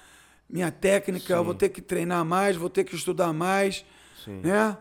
[0.49, 1.33] minha técnica, Sim.
[1.33, 3.83] eu vou ter que treinar mais, vou ter que estudar mais.
[4.23, 4.39] Sim.
[4.39, 4.77] Né?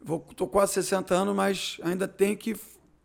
[0.00, 2.56] Vou, tô quase 60 anos, mas ainda tenho que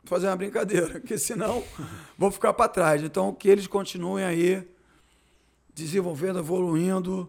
[0.04, 1.64] fazer uma brincadeira, porque senão
[2.16, 3.02] vou ficar para trás.
[3.02, 4.68] Então, que eles continuem aí
[5.74, 7.28] desenvolvendo, evoluindo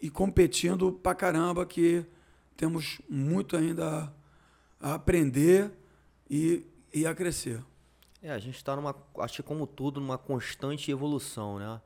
[0.00, 2.06] e competindo pra caramba, que
[2.56, 4.14] temos muito ainda
[4.80, 5.81] a aprender
[6.32, 7.62] e, a crescer.
[8.22, 11.80] É, a gente está numa, acho que como tudo, numa constante evolução, né?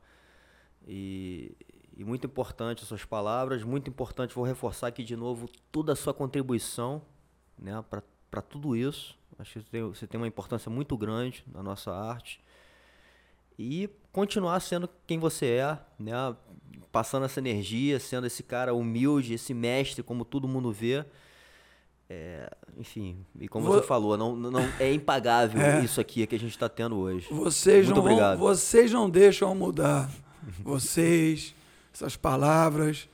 [0.87, 1.51] E,
[1.97, 5.95] e muito importante as suas palavras, muito importante, vou reforçar aqui de novo toda a
[5.95, 7.01] sua contribuição,
[7.59, 9.17] né, para tudo isso.
[9.37, 12.39] Acho que você tem, você tem uma importância muito grande na nossa arte.
[13.59, 16.13] E continuar sendo quem você é, né,
[16.91, 21.05] passando essa energia, sendo esse cara humilde, esse mestre, como todo mundo vê.
[22.09, 23.75] É, enfim, e como Vou...
[23.75, 25.83] você falou, não, não é impagável é.
[25.83, 27.27] isso aqui que a gente está tendo hoje.
[27.29, 28.37] Vocês Muito não obrigado.
[28.37, 30.09] Vão, vocês não deixam mudar.
[30.63, 31.53] Vocês,
[31.93, 33.09] essas palavras,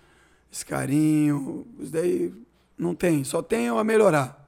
[0.52, 2.32] esse carinho, isso daí
[2.78, 4.44] não tem, só tem a melhorar.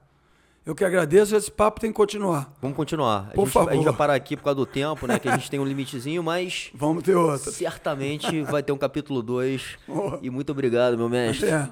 [0.64, 2.52] Eu que agradeço, esse papo tem que continuar.
[2.60, 3.30] Vamos continuar.
[3.30, 3.70] Por a gente, favor.
[3.70, 5.16] A gente vai parar aqui por causa do tempo, né?
[5.16, 6.70] Que a gente tem um limitezinho, mas.
[6.74, 7.52] Vamos ter outro.
[7.52, 9.78] Certamente vai ter um capítulo 2.
[9.88, 10.18] Oh.
[10.20, 11.48] E muito obrigado, meu mestre.
[11.48, 11.68] É.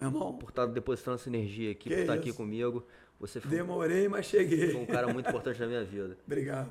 [0.00, 0.36] Meu irmão.
[0.36, 2.22] Por estar depositando essa energia aqui, por estar isso?
[2.22, 2.86] aqui comigo.
[3.18, 4.70] Você foi, Demorei, mas cheguei.
[4.70, 6.16] Foi um cara muito importante na minha vida.
[6.26, 6.70] Obrigado.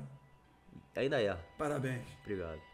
[0.96, 1.36] Ainda é.
[1.58, 2.06] Parabéns.
[2.22, 2.67] Obrigado.